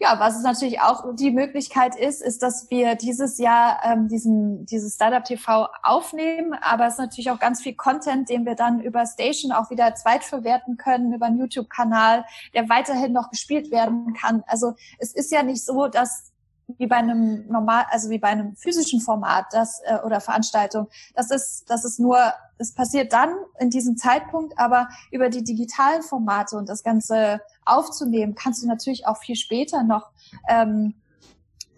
ja, 0.00 0.18
was 0.18 0.36
es 0.36 0.42
natürlich 0.42 0.80
auch 0.80 1.14
die 1.14 1.30
Möglichkeit 1.30 1.96
ist, 1.96 2.20
ist, 2.20 2.42
dass 2.42 2.68
wir 2.68 2.94
dieses 2.94 3.38
Jahr 3.38 3.80
ähm, 3.84 4.08
diesen, 4.08 4.66
dieses 4.66 4.96
Startup 4.96 5.24
TV 5.24 5.68
aufnehmen, 5.82 6.52
aber 6.60 6.86
es 6.86 6.94
ist 6.94 6.98
natürlich 6.98 7.30
auch 7.30 7.38
ganz 7.38 7.62
viel 7.62 7.74
Content, 7.74 8.28
den 8.28 8.44
wir 8.44 8.54
dann 8.54 8.80
über 8.80 9.06
Station 9.06 9.52
auch 9.52 9.70
wieder 9.70 9.94
zweitverwerten 9.94 10.76
können, 10.76 11.14
über 11.14 11.26
einen 11.26 11.38
YouTube-Kanal, 11.38 12.24
der 12.52 12.68
weiterhin 12.68 13.12
noch 13.12 13.30
gespielt 13.30 13.70
werden 13.70 14.12
kann. 14.12 14.42
Also 14.46 14.74
es 14.98 15.14
ist 15.14 15.30
ja 15.30 15.42
nicht 15.42 15.64
so, 15.64 15.86
dass 15.86 16.33
wie 16.78 16.86
bei 16.86 16.96
einem 16.96 17.46
normal, 17.48 17.84
also 17.90 18.10
wie 18.10 18.18
bei 18.18 18.28
einem 18.28 18.56
physischen 18.56 19.00
Format, 19.00 19.46
das 19.52 19.80
äh, 19.84 19.98
oder 20.04 20.20
Veranstaltung. 20.20 20.88
Das 21.14 21.30
ist, 21.30 21.68
das 21.68 21.84
ist 21.84 22.00
nur, 22.00 22.18
das 22.58 22.72
passiert 22.72 23.12
dann 23.12 23.34
in 23.58 23.70
diesem 23.70 23.96
Zeitpunkt, 23.96 24.58
aber 24.58 24.88
über 25.10 25.28
die 25.28 25.44
digitalen 25.44 26.02
Formate 26.02 26.56
und 26.56 26.68
das 26.68 26.82
Ganze 26.82 27.40
aufzunehmen, 27.64 28.34
kannst 28.34 28.62
du 28.62 28.66
natürlich 28.66 29.06
auch 29.06 29.18
viel 29.18 29.36
später 29.36 29.82
noch 29.82 30.10
ähm, 30.48 30.94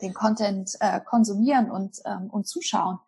den 0.03 0.15
Content 0.15 0.77
äh, 0.81 1.01
konsumieren 1.01 1.71
und 1.71 2.01
ähm, 2.05 2.29
und 2.31 2.47
zuschauen. 2.47 2.99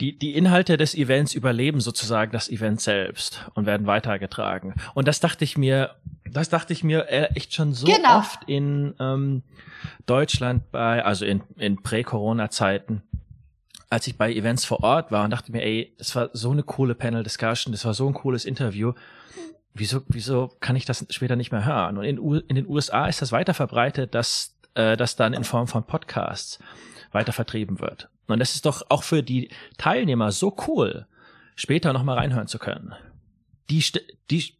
Die, 0.00 0.18
die 0.18 0.34
Inhalte 0.34 0.76
des 0.76 0.94
Events 0.94 1.34
überleben 1.34 1.80
sozusagen 1.80 2.32
das 2.32 2.48
Event 2.48 2.80
selbst 2.80 3.44
und 3.54 3.66
werden 3.66 3.86
weitergetragen. 3.86 4.74
Und 4.94 5.08
das 5.08 5.20
dachte 5.20 5.44
ich 5.44 5.56
mir, 5.56 5.96
das 6.30 6.48
dachte 6.48 6.72
ich 6.72 6.84
mir 6.84 7.08
äh, 7.08 7.28
echt 7.34 7.54
schon 7.54 7.74
so 7.74 7.86
genau. 7.86 8.18
oft 8.18 8.40
in 8.46 8.94
ähm, 8.98 9.42
Deutschland 10.06 10.70
bei, 10.70 11.04
also 11.04 11.24
in, 11.24 11.42
in 11.56 11.82
Prä-Corona-Zeiten, 11.82 13.02
als 13.90 14.06
ich 14.06 14.18
bei 14.18 14.32
Events 14.32 14.64
vor 14.64 14.82
Ort 14.82 15.12
war 15.12 15.24
und 15.24 15.30
dachte 15.30 15.52
mir, 15.52 15.62
ey, 15.62 15.94
das 15.98 16.16
war 16.16 16.30
so 16.32 16.50
eine 16.50 16.62
coole 16.62 16.94
Panel-Discussion, 16.94 17.72
das 17.72 17.84
war 17.84 17.94
so 17.94 18.08
ein 18.08 18.14
cooles 18.14 18.44
Interview. 18.44 18.92
Wieso, 19.72 20.02
wieso 20.08 20.52
kann 20.60 20.76
ich 20.76 20.84
das 20.84 21.06
später 21.10 21.36
nicht 21.36 21.52
mehr 21.52 21.64
hören? 21.64 21.98
Und 21.98 22.04
in, 22.04 22.18
in 22.48 22.56
den 22.56 22.68
USA 22.68 23.06
ist 23.06 23.22
das 23.22 23.32
weiter 23.32 23.54
verbreitet, 23.54 24.14
dass 24.14 24.56
äh, 24.74 24.96
das 24.96 25.16
dann 25.16 25.32
in 25.34 25.44
Form 25.44 25.66
von 25.66 25.84
Podcasts 25.84 26.58
weiter 27.12 27.32
vertrieben 27.32 27.80
wird. 27.80 28.08
Und 28.26 28.38
das 28.38 28.54
ist 28.54 28.66
doch 28.66 28.82
auch 28.88 29.02
für 29.02 29.22
die 29.22 29.50
Teilnehmer 29.78 30.32
so 30.32 30.56
cool, 30.68 31.06
später 31.56 31.92
nochmal 31.92 32.18
reinhören 32.18 32.46
zu 32.46 32.58
können. 32.58 32.94
Die, 33.70 33.84
die, 34.30 34.54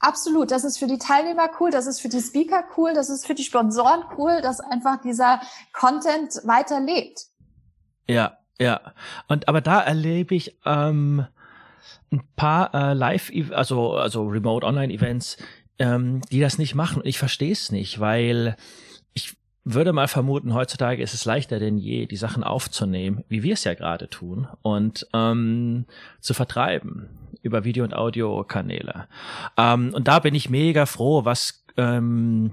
Absolut, 0.00 0.50
das 0.50 0.64
ist 0.64 0.78
für 0.78 0.86
die 0.86 0.98
Teilnehmer 0.98 1.50
cool, 1.58 1.70
das 1.70 1.86
ist 1.86 2.00
für 2.00 2.08
die 2.08 2.20
Speaker 2.20 2.64
cool, 2.76 2.92
das 2.94 3.10
ist 3.10 3.26
für 3.26 3.34
die 3.34 3.42
Sponsoren 3.42 4.04
cool, 4.16 4.40
dass 4.42 4.60
einfach 4.60 5.00
dieser 5.00 5.40
Content 5.72 6.40
weiter 6.44 6.80
lebt. 6.80 7.26
Ja, 8.06 8.38
ja. 8.60 8.80
Und 9.26 9.48
aber 9.48 9.60
da 9.60 9.80
erlebe 9.80 10.34
ich 10.34 10.56
ähm, 10.64 11.26
ein 12.12 12.22
paar 12.36 12.74
äh, 12.74 12.94
Live, 12.94 13.32
also 13.50 13.94
also 13.94 14.26
Remote 14.26 14.64
Online 14.64 14.92
Events, 14.92 15.36
ähm, 15.78 16.20
die 16.30 16.40
das 16.40 16.58
nicht 16.58 16.76
machen. 16.76 17.02
Und 17.02 17.06
ich 17.06 17.18
verstehe 17.18 17.52
es 17.52 17.72
nicht, 17.72 17.98
weil 17.98 18.56
würde 19.74 19.92
mal 19.92 20.08
vermuten, 20.08 20.54
heutzutage 20.54 21.02
ist 21.02 21.14
es 21.14 21.24
leichter 21.24 21.58
denn 21.58 21.78
je, 21.78 22.06
die 22.06 22.16
Sachen 22.16 22.42
aufzunehmen, 22.44 23.24
wie 23.28 23.42
wir 23.42 23.54
es 23.54 23.64
ja 23.64 23.74
gerade 23.74 24.08
tun, 24.08 24.48
und 24.62 25.06
ähm, 25.12 25.84
zu 26.20 26.34
vertreiben 26.34 27.08
über 27.42 27.64
Video- 27.64 27.84
und 27.84 27.94
Audiokanäle. 27.94 29.06
Ähm, 29.56 29.92
und 29.94 30.08
da 30.08 30.18
bin 30.18 30.34
ich 30.34 30.50
mega 30.50 30.86
froh, 30.86 31.24
was 31.24 31.64
ähm, 31.76 32.52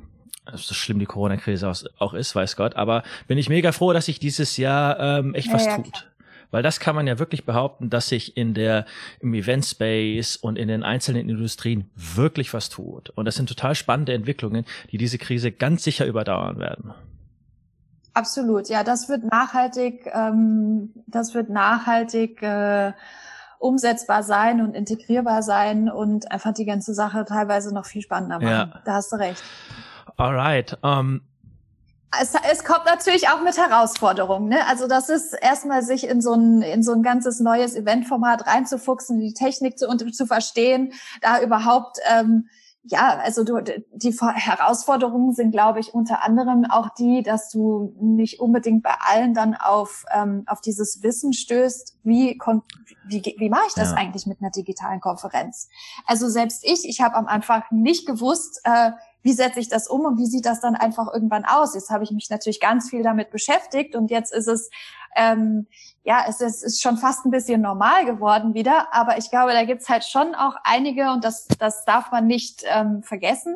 so 0.54 0.73
schlimm 0.73 0.99
die 0.99 1.06
Corona-Krise 1.06 1.71
auch 1.97 2.13
ist, 2.13 2.36
weiß 2.36 2.56
Gott, 2.56 2.75
aber 2.75 3.04
bin 3.28 3.38
ich 3.38 3.49
mega 3.49 3.71
froh, 3.71 3.93
dass 3.93 4.06
sich 4.06 4.19
dieses 4.19 4.58
Jahr 4.58 4.99
ähm, 4.99 5.34
echt 5.34 5.47
ja, 5.47 5.54
was 5.54 5.65
ja, 5.65 5.75
tut. 5.78 5.91
Klar. 5.91 6.04
Weil 6.52 6.64
das 6.64 6.80
kann 6.80 6.96
man 6.96 7.08
ja 7.08 7.20
wirklich 7.20 7.46
behaupten, 7.46 7.90
dass 7.90 8.10
sich 8.10 8.38
in 8.38 8.54
der, 8.54 8.86
im 9.20 9.34
Event 9.34 9.66
Space 9.66 10.36
und 10.36 10.58
in 10.58 10.68
den 10.68 10.84
einzelnen 10.84 11.30
Industrien 11.30 11.90
wirklich 11.96 12.54
was 12.54 12.70
tut. 12.70 13.10
Und 13.12 13.26
das 13.26 13.36
sind 13.36 13.48
total 13.50 13.76
spannende 13.76 14.14
Entwicklungen, 14.14 14.66
die 14.92 14.98
diese 14.98 15.18
Krise 15.18 15.52
ganz 15.52 15.84
sicher 15.84 16.06
überdauern 16.06 16.60
werden. 16.60 16.94
Absolut, 18.14 18.70
ja, 18.70 18.84
das 18.86 19.10
wird 19.10 19.26
nachhaltig, 19.26 20.10
ähm, 20.14 20.94
das 21.06 21.34
wird 21.34 21.50
nachhaltig 21.50 22.42
äh, 22.42 22.94
umsetzbar 23.60 24.24
sein 24.24 24.62
und 24.62 24.74
integrierbar 24.74 25.44
sein 25.44 25.90
und 25.90 26.32
einfach 26.32 26.54
die 26.54 26.66
ganze 26.66 26.94
Sache 26.94 27.26
teilweise 27.26 27.74
noch 27.74 27.86
viel 27.86 28.02
spannender 28.02 28.40
machen. 28.40 28.72
Ja. 28.74 28.82
Da 28.86 28.94
hast 28.94 29.12
du 29.12 29.18
recht. 29.18 29.44
Alright. 30.16 30.78
Um 30.82 31.22
es, 32.21 32.34
es 32.51 32.63
kommt 32.63 32.86
natürlich 32.86 33.30
auch 33.30 33.41
mit 33.41 33.58
Herausforderungen. 33.58 34.49
Ne? 34.49 34.65
Also 34.67 34.88
das 34.88 35.10
ist 35.10 35.34
erstmal 35.34 35.82
sich 35.82 36.08
in 36.08 36.21
so 36.21 36.34
ein 36.34 36.62
in 36.62 36.84
so 36.84 36.93
ein 36.93 37.04
ganzes 37.04 37.39
neues 37.39 37.75
Eventformat 37.75 38.47
reinzufuchsen, 38.47 39.19
die 39.19 39.34
Technik 39.34 39.78
zu, 39.80 39.88
und 39.88 40.15
zu 40.15 40.25
verstehen, 40.25 40.93
da 41.21 41.41
überhaupt 41.41 41.99
ähm, 42.10 42.47
ja, 42.88 43.17
also 43.17 43.43
du, 43.43 43.60
die 43.93 44.12
Herausforderungen 44.12 45.34
sind, 45.34 45.51
glaube 45.51 45.80
ich, 45.80 45.95
unter 45.95 46.23
anderem 46.23 46.65
auch 46.69 46.89
die, 46.93 47.23
dass 47.23 47.49
du 47.49 47.95
nicht 47.99 48.39
unbedingt 48.39 48.84
bei 48.84 48.93
allen 48.99 49.34
dann 49.34 49.56
auf, 49.56 50.06
ähm, 50.13 50.43
auf 50.45 50.62
dieses 50.62 51.01
Wissen 51.01 51.34
stößt, 51.34 51.97
wie, 52.04 52.39
wie, 53.08 53.36
wie 53.38 53.49
mache 53.49 53.65
ich 53.67 53.73
das 53.73 53.91
ja. 53.91 53.97
eigentlich 53.97 54.28
mit 54.28 54.39
einer 54.39 54.51
digitalen 54.51 55.01
Konferenz? 55.01 55.67
Also 56.06 56.30
selbst 56.30 56.63
ich, 56.63 56.88
ich 56.88 57.01
habe 57.01 57.15
am 57.15 57.25
Anfang 57.25 57.63
nicht 57.71 58.06
gewusst, 58.06 58.62
äh, 58.65 58.91
wie 59.26 59.34
setze 59.34 59.60
ich 59.60 59.70
das 59.70 59.88
um 59.88 60.02
und 60.02 60.20
wie 60.20 60.28
sieht 60.28 60.46
das 60.46 60.62
dann 60.62 60.76
einfach 60.76 61.12
irgendwann 61.12 61.46
aus? 61.46 61.74
Jetzt 61.74 61.90
habe 61.90 62.04
ich 62.04 62.12
mich 62.12 62.30
natürlich 62.30 62.60
ganz 62.60 62.92
viel 62.92 63.02
damit 63.02 63.32
beschäftigt 63.32 63.96
und 63.96 64.12
jetzt 64.12 64.32
ist 64.32 64.48
es 64.48 64.70
ähm, 65.16 65.66
ja, 66.04 66.26
es 66.30 66.42
ist, 66.42 66.64
ist 66.64 66.80
schon 66.80 66.98
fast 66.98 67.26
ein 67.26 67.32
bisschen 67.32 67.60
normal 67.60 68.06
geworden 68.06 68.54
wieder, 68.54 68.94
aber 68.94 69.18
ich 69.18 69.32
glaube, 69.32 69.54
da 69.54 69.64
gibt's 69.64 69.90
halt 69.90 70.04
schon 70.04 70.36
auch 70.36 70.56
einige 70.64 71.12
und 71.12 71.24
das, 71.24 71.48
das 71.58 71.86
darf 71.86 72.12
man 72.12 72.28
nicht 72.28 72.64
ähm, 72.68 73.02
vergessen, 73.02 73.56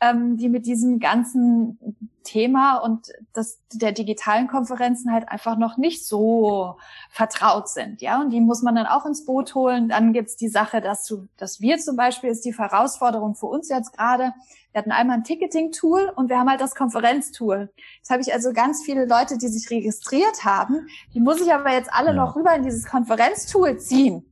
ähm, 0.00 0.36
die 0.36 0.48
mit 0.48 0.66
diesem 0.66 0.98
ganzen 0.98 1.78
Thema 2.22 2.76
und 2.76 3.08
das 3.32 3.60
der 3.72 3.92
digitalen 3.92 4.46
Konferenzen 4.46 5.12
halt 5.12 5.28
einfach 5.28 5.56
noch 5.56 5.76
nicht 5.76 6.06
so 6.06 6.76
vertraut 7.10 7.68
sind, 7.68 8.02
ja. 8.02 8.20
Und 8.20 8.30
die 8.30 8.40
muss 8.40 8.62
man 8.62 8.74
dann 8.74 8.86
auch 8.86 9.06
ins 9.06 9.24
Boot 9.24 9.54
holen. 9.54 9.88
Dann 9.88 10.12
gibt's 10.12 10.36
die 10.36 10.48
Sache, 10.48 10.80
dass 10.80 11.04
du, 11.06 11.28
dass 11.36 11.60
wir 11.60 11.78
zum 11.78 11.96
Beispiel 11.96 12.30
ist 12.30 12.44
die 12.44 12.56
Herausforderung 12.56 13.34
für 13.34 13.46
uns 13.46 13.68
jetzt 13.68 13.96
gerade. 13.96 14.32
Wir 14.72 14.78
hatten 14.78 14.92
einmal 14.92 15.16
ein 15.16 15.24
Ticketing-Tool 15.24 16.12
und 16.14 16.28
wir 16.28 16.38
haben 16.38 16.48
halt 16.48 16.60
das 16.60 16.76
Konferenztool. 16.76 17.72
Jetzt 17.96 18.10
habe 18.10 18.22
ich 18.22 18.32
also 18.32 18.52
ganz 18.52 18.84
viele 18.84 19.06
Leute, 19.06 19.36
die 19.36 19.48
sich 19.48 19.68
registriert 19.70 20.44
haben. 20.44 20.86
Die 21.12 21.20
muss 21.20 21.40
ich 21.40 21.52
aber 21.52 21.72
jetzt 21.72 21.92
alle 21.92 22.10
ja. 22.10 22.14
noch 22.14 22.36
rüber 22.36 22.54
in 22.54 22.62
dieses 22.62 22.86
Konferenztool 22.86 23.78
ziehen 23.78 24.29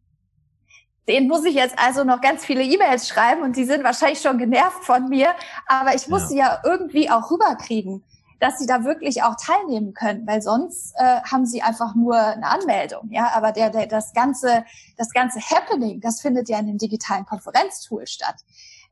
den 1.09 1.27
muss 1.27 1.45
ich 1.45 1.55
jetzt 1.55 1.79
also 1.79 2.05
noch 2.05 2.21
ganz 2.21 2.45
viele 2.45 2.63
E-Mails 2.63 3.09
schreiben 3.09 3.43
und 3.43 3.57
die 3.57 3.65
sind 3.65 3.83
wahrscheinlich 3.83 4.21
schon 4.21 4.39
genervt 4.39 4.85
von 4.85 5.09
mir, 5.09 5.31
aber 5.67 5.95
ich 5.95 6.09
muss 6.09 6.23
ja. 6.23 6.29
sie 6.29 6.39
ja 6.39 6.61
irgendwie 6.65 7.11
auch 7.11 7.31
rüberkriegen, 7.31 8.05
dass 8.41 8.59
sie 8.59 8.67
da 8.67 8.85
wirklich 8.85 9.23
auch 9.23 9.35
teilnehmen 9.35 9.95
können, 9.95 10.27
weil 10.27 10.43
sonst 10.43 10.95
äh, 10.97 11.21
haben 11.23 11.47
sie 11.47 11.63
einfach 11.63 11.95
nur 11.95 12.17
eine 12.17 12.47
Anmeldung, 12.47 13.09
ja, 13.11 13.33
aber 13.35 13.53
der, 13.53 13.71
der 13.71 13.87
das 13.87 14.13
ganze 14.13 14.65
das 14.97 15.11
ganze 15.11 15.41
Happening, 15.41 16.01
das 16.01 16.21
findet 16.21 16.49
ja 16.49 16.59
in 16.59 16.67
dem 16.67 16.79
digitalen 16.79 17.25
Konferenztool 17.25 18.07
statt. 18.07 18.37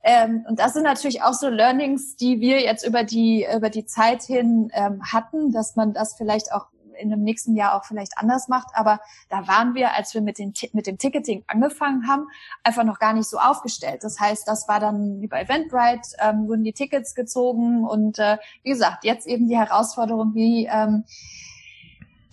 Ähm, 0.03 0.45
und 0.49 0.59
das 0.59 0.73
sind 0.73 0.85
natürlich 0.85 1.23
auch 1.23 1.35
so 1.35 1.49
Learnings, 1.49 2.17
die 2.17 2.41
wir 2.41 2.61
jetzt 2.63 2.87
über 2.87 3.05
die 3.05 3.47
über 3.55 3.71
die 3.71 3.87
Zeit 3.87 4.23
hin 4.23 4.71
ähm, 4.73 5.03
hatten, 5.13 5.53
dass 5.53 5.77
man 5.77 5.93
das 5.93 6.15
vielleicht 6.15 6.53
auch 6.53 6.67
in 6.99 7.11
dem 7.11 7.23
nächsten 7.23 7.55
Jahr 7.55 7.75
auch 7.75 7.85
vielleicht 7.85 8.19
anders 8.19 8.49
macht. 8.49 8.69
Aber 8.75 9.01
da 9.29 9.47
waren 9.47 9.75
wir, 9.75 9.95
als 9.95 10.15
wir 10.15 10.21
mit, 10.21 10.39
den, 10.39 10.53
mit 10.73 10.87
dem 10.87 10.99
Ticketing 10.99 11.45
angefangen 11.47 12.09
haben, 12.09 12.27
einfach 12.63 12.85
noch 12.85 12.99
gar 12.99 13.13
nicht 13.13 13.29
so 13.29 13.39
aufgestellt. 13.39 14.05
Das 14.05 14.21
heißt, 14.21 14.47
das 14.47 14.69
war 14.69 14.81
dann 14.81 15.21
wie 15.21 15.29
bei 15.29 15.43
Eventbrite, 15.43 16.17
ähm, 16.21 16.49
wurden 16.49 16.65
die 16.65 16.73
Tickets 16.73 17.15
gezogen 17.15 17.85
und 17.85 18.19
äh, 18.19 18.39
wie 18.63 18.71
gesagt, 18.71 19.05
jetzt 19.05 19.27
eben 19.27 19.49
die 19.49 19.57
Herausforderung, 19.57 20.35
wie 20.35 20.67
ähm, 20.67 21.05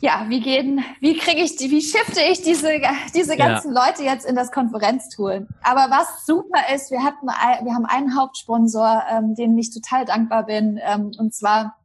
ja, 0.03 0.25
wie 0.27 0.41
gehen, 0.41 0.83
wie 0.99 1.17
kriege 1.17 1.41
ich 1.41 1.55
die, 1.55 1.71
wie 1.71 1.81
shifte 1.81 2.19
ich 2.29 2.41
diese, 2.41 2.67
diese 3.15 3.37
ganzen 3.37 3.73
ja. 3.73 3.85
Leute 3.85 4.03
jetzt 4.03 4.25
in 4.25 4.35
das 4.35 4.51
Konferenztool? 4.51 5.47
Aber 5.61 5.95
was 5.95 6.25
super 6.25 6.59
ist, 6.75 6.91
wir 6.91 7.01
hatten, 7.01 7.25
wir 7.25 7.73
haben 7.73 7.85
einen 7.85 8.13
Hauptsponsor, 8.13 9.03
ähm, 9.09 9.33
dem 9.33 9.57
ich 9.57 9.73
total 9.73 10.03
dankbar 10.03 10.45
bin, 10.45 10.77
ähm, 10.83 11.13
und 11.17 11.33
zwar 11.33 11.77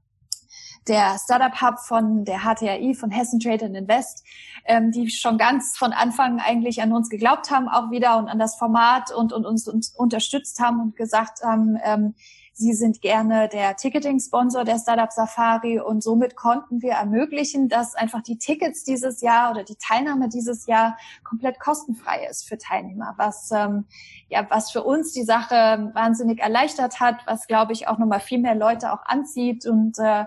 der 0.88 1.18
Startup 1.22 1.60
Hub 1.60 1.78
von 1.78 2.24
der 2.24 2.40
HTAI, 2.40 2.94
von 2.94 3.10
Hessen 3.10 3.40
Trade 3.40 3.66
and 3.66 3.76
Invest, 3.76 4.24
ähm, 4.64 4.90
die 4.90 5.10
schon 5.10 5.38
ganz 5.38 5.76
von 5.76 5.92
Anfang 5.92 6.40
eigentlich 6.40 6.82
an 6.82 6.92
uns 6.92 7.08
geglaubt 7.10 7.50
haben, 7.50 7.68
auch 7.68 7.90
wieder 7.90 8.18
und 8.18 8.28
an 8.28 8.38
das 8.38 8.56
Format 8.56 9.12
und, 9.12 9.32
und 9.32 9.46
uns, 9.46 9.68
uns 9.68 9.90
unterstützt 9.90 10.60
haben 10.60 10.80
und 10.80 10.96
gesagt 10.96 11.42
haben, 11.42 11.78
ähm, 11.84 12.14
sie 12.58 12.72
sind 12.72 13.00
gerne 13.00 13.48
der 13.48 13.76
Ticketing-Sponsor 13.76 14.64
der 14.64 14.78
Startup 14.78 15.12
Safari 15.12 15.78
und 15.78 16.02
somit 16.02 16.34
konnten 16.34 16.82
wir 16.82 16.92
ermöglichen, 16.92 17.68
dass 17.68 17.94
einfach 17.94 18.20
die 18.20 18.36
Tickets 18.36 18.82
dieses 18.82 19.20
Jahr 19.20 19.52
oder 19.52 19.62
die 19.62 19.76
Teilnahme 19.76 20.28
dieses 20.28 20.66
Jahr 20.66 20.96
komplett 21.22 21.60
kostenfrei 21.60 22.26
ist 22.28 22.48
für 22.48 22.58
Teilnehmer, 22.58 23.14
was 23.16 23.50
ähm, 23.52 23.84
ja 24.28 24.44
was 24.50 24.72
für 24.72 24.82
uns 24.82 25.12
die 25.12 25.22
Sache 25.22 25.90
wahnsinnig 25.94 26.40
erleichtert 26.40 26.98
hat, 26.98 27.20
was 27.26 27.46
glaube 27.46 27.72
ich 27.72 27.86
auch 27.86 27.98
nochmal 27.98 28.20
viel 28.20 28.40
mehr 28.40 28.56
Leute 28.56 28.92
auch 28.92 29.04
anzieht 29.04 29.64
und 29.64 29.96
äh, 29.98 30.24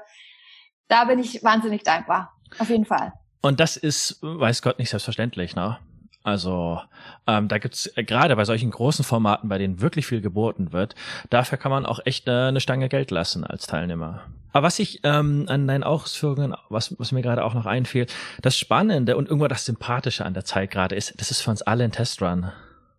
da 0.92 1.06
bin 1.06 1.20
ich 1.20 1.44
wahnsinnig 1.44 1.84
dankbar. 1.84 2.34
Auf 2.60 2.70
jeden 2.70 2.86
Fall. 2.86 3.14
Und 3.42 3.60
das 3.60 3.78
ist, 3.78 4.20
weiß 4.22 4.62
Gott, 4.62 4.78
nicht 4.78 4.90
selbstverständlich, 4.90 5.56
ne? 5.56 5.80
Also 6.24 6.80
ähm, 7.26 7.48
da 7.48 7.58
gibt's 7.58 7.92
äh, 7.96 8.04
gerade 8.04 8.36
bei 8.36 8.46
solchen 8.46 8.70
großen 8.70 9.04
Formaten, 9.04 9.50
bei 9.50 9.58
denen 9.58 9.82
wirklich 9.82 10.06
viel 10.06 10.22
geboten 10.22 10.72
wird, 10.72 10.94
dafür 11.32 11.58
kann 11.58 11.72
man 11.72 11.88
auch 11.88 12.00
echt 12.06 12.28
äh, 12.28 12.32
eine 12.32 12.60
Stange 12.60 12.90
Geld 12.90 13.10
lassen 13.10 13.44
als 13.44 13.66
Teilnehmer. 13.66 14.22
Aber 14.54 14.68
was 14.68 14.78
ich 14.78 15.00
ähm, 15.04 15.46
an 15.48 15.68
deinen 15.68 15.84
Ausführungen, 15.84 16.54
was, 16.70 16.94
was 17.00 17.12
mir 17.12 17.24
gerade 17.24 17.44
auch 17.44 17.56
noch 17.56 17.66
einfiel, 17.66 18.06
das 18.42 18.56
Spannende 18.56 19.18
und 19.18 19.30
irgendwo 19.30 19.48
das 19.48 19.66
Sympathische 19.66 20.26
an 20.26 20.36
der 20.36 20.46
Zeit 20.46 20.70
gerade 20.70 20.96
ist, 20.96 21.20
das 21.20 21.32
ist 21.32 21.42
für 21.42 21.50
uns 21.50 21.64
alle 21.64 21.86
ein 21.86 21.92
Testrun. 21.92 22.52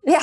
Ja. 0.03 0.19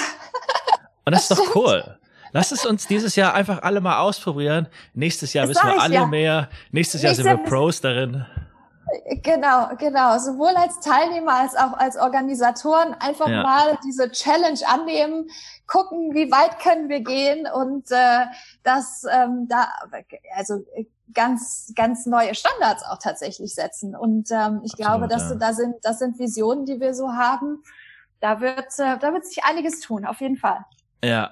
Und 1.06 1.14
das, 1.14 1.28
das 1.28 1.38
ist 1.38 1.46
doch 1.46 1.50
stimmt. 1.50 1.66
cool. 1.66 1.99
Lass 2.32 2.52
es 2.52 2.64
uns 2.64 2.86
dieses 2.86 3.16
Jahr 3.16 3.34
einfach 3.34 3.62
alle 3.62 3.80
mal 3.80 3.98
ausprobieren. 3.98 4.68
Nächstes 4.94 5.32
Jahr 5.32 5.46
das 5.46 5.56
wissen 5.56 5.68
wir 5.68 5.82
alle 5.82 5.94
ja. 5.94 6.06
mehr. 6.06 6.48
Nächstes 6.70 7.02
Jahr 7.02 7.14
sind 7.14 7.26
wir 7.26 7.38
Pros 7.38 7.80
darin. 7.80 8.24
Genau, 9.22 9.68
genau. 9.78 10.18
Sowohl 10.18 10.54
als 10.56 10.80
Teilnehmer 10.80 11.34
als 11.40 11.54
auch 11.54 11.74
als 11.74 11.96
Organisatoren 11.96 12.94
einfach 12.94 13.28
ja. 13.28 13.42
mal 13.42 13.78
diese 13.84 14.10
Challenge 14.10 14.58
annehmen, 14.66 15.30
gucken, 15.66 16.14
wie 16.14 16.30
weit 16.30 16.58
können 16.58 16.88
wir 16.88 17.00
gehen 17.00 17.46
und 17.52 17.90
äh, 17.90 18.26
das 18.62 19.04
ähm, 19.10 19.46
da 19.48 19.68
also 20.34 20.64
ganz 21.14 21.72
ganz 21.76 22.06
neue 22.06 22.34
Standards 22.34 22.84
auch 22.84 22.98
tatsächlich 22.98 23.54
setzen. 23.54 23.94
Und 23.94 24.30
ähm, 24.30 24.62
ich 24.64 24.72
Absolut, 24.72 24.76
glaube, 24.76 25.08
dass 25.08 25.30
ja. 25.30 25.36
da 25.36 25.52
sind 25.52 25.76
das 25.82 25.98
sind 25.98 26.18
Visionen, 26.18 26.66
die 26.66 26.80
wir 26.80 26.94
so 26.94 27.12
haben. 27.12 27.62
Da 28.20 28.40
wird 28.40 28.78
äh, 28.78 28.98
da 28.98 29.12
wird 29.12 29.24
sich 29.24 29.44
einiges 29.44 29.80
tun, 29.80 30.04
auf 30.04 30.20
jeden 30.20 30.36
Fall. 30.36 30.64
Ja. 31.04 31.30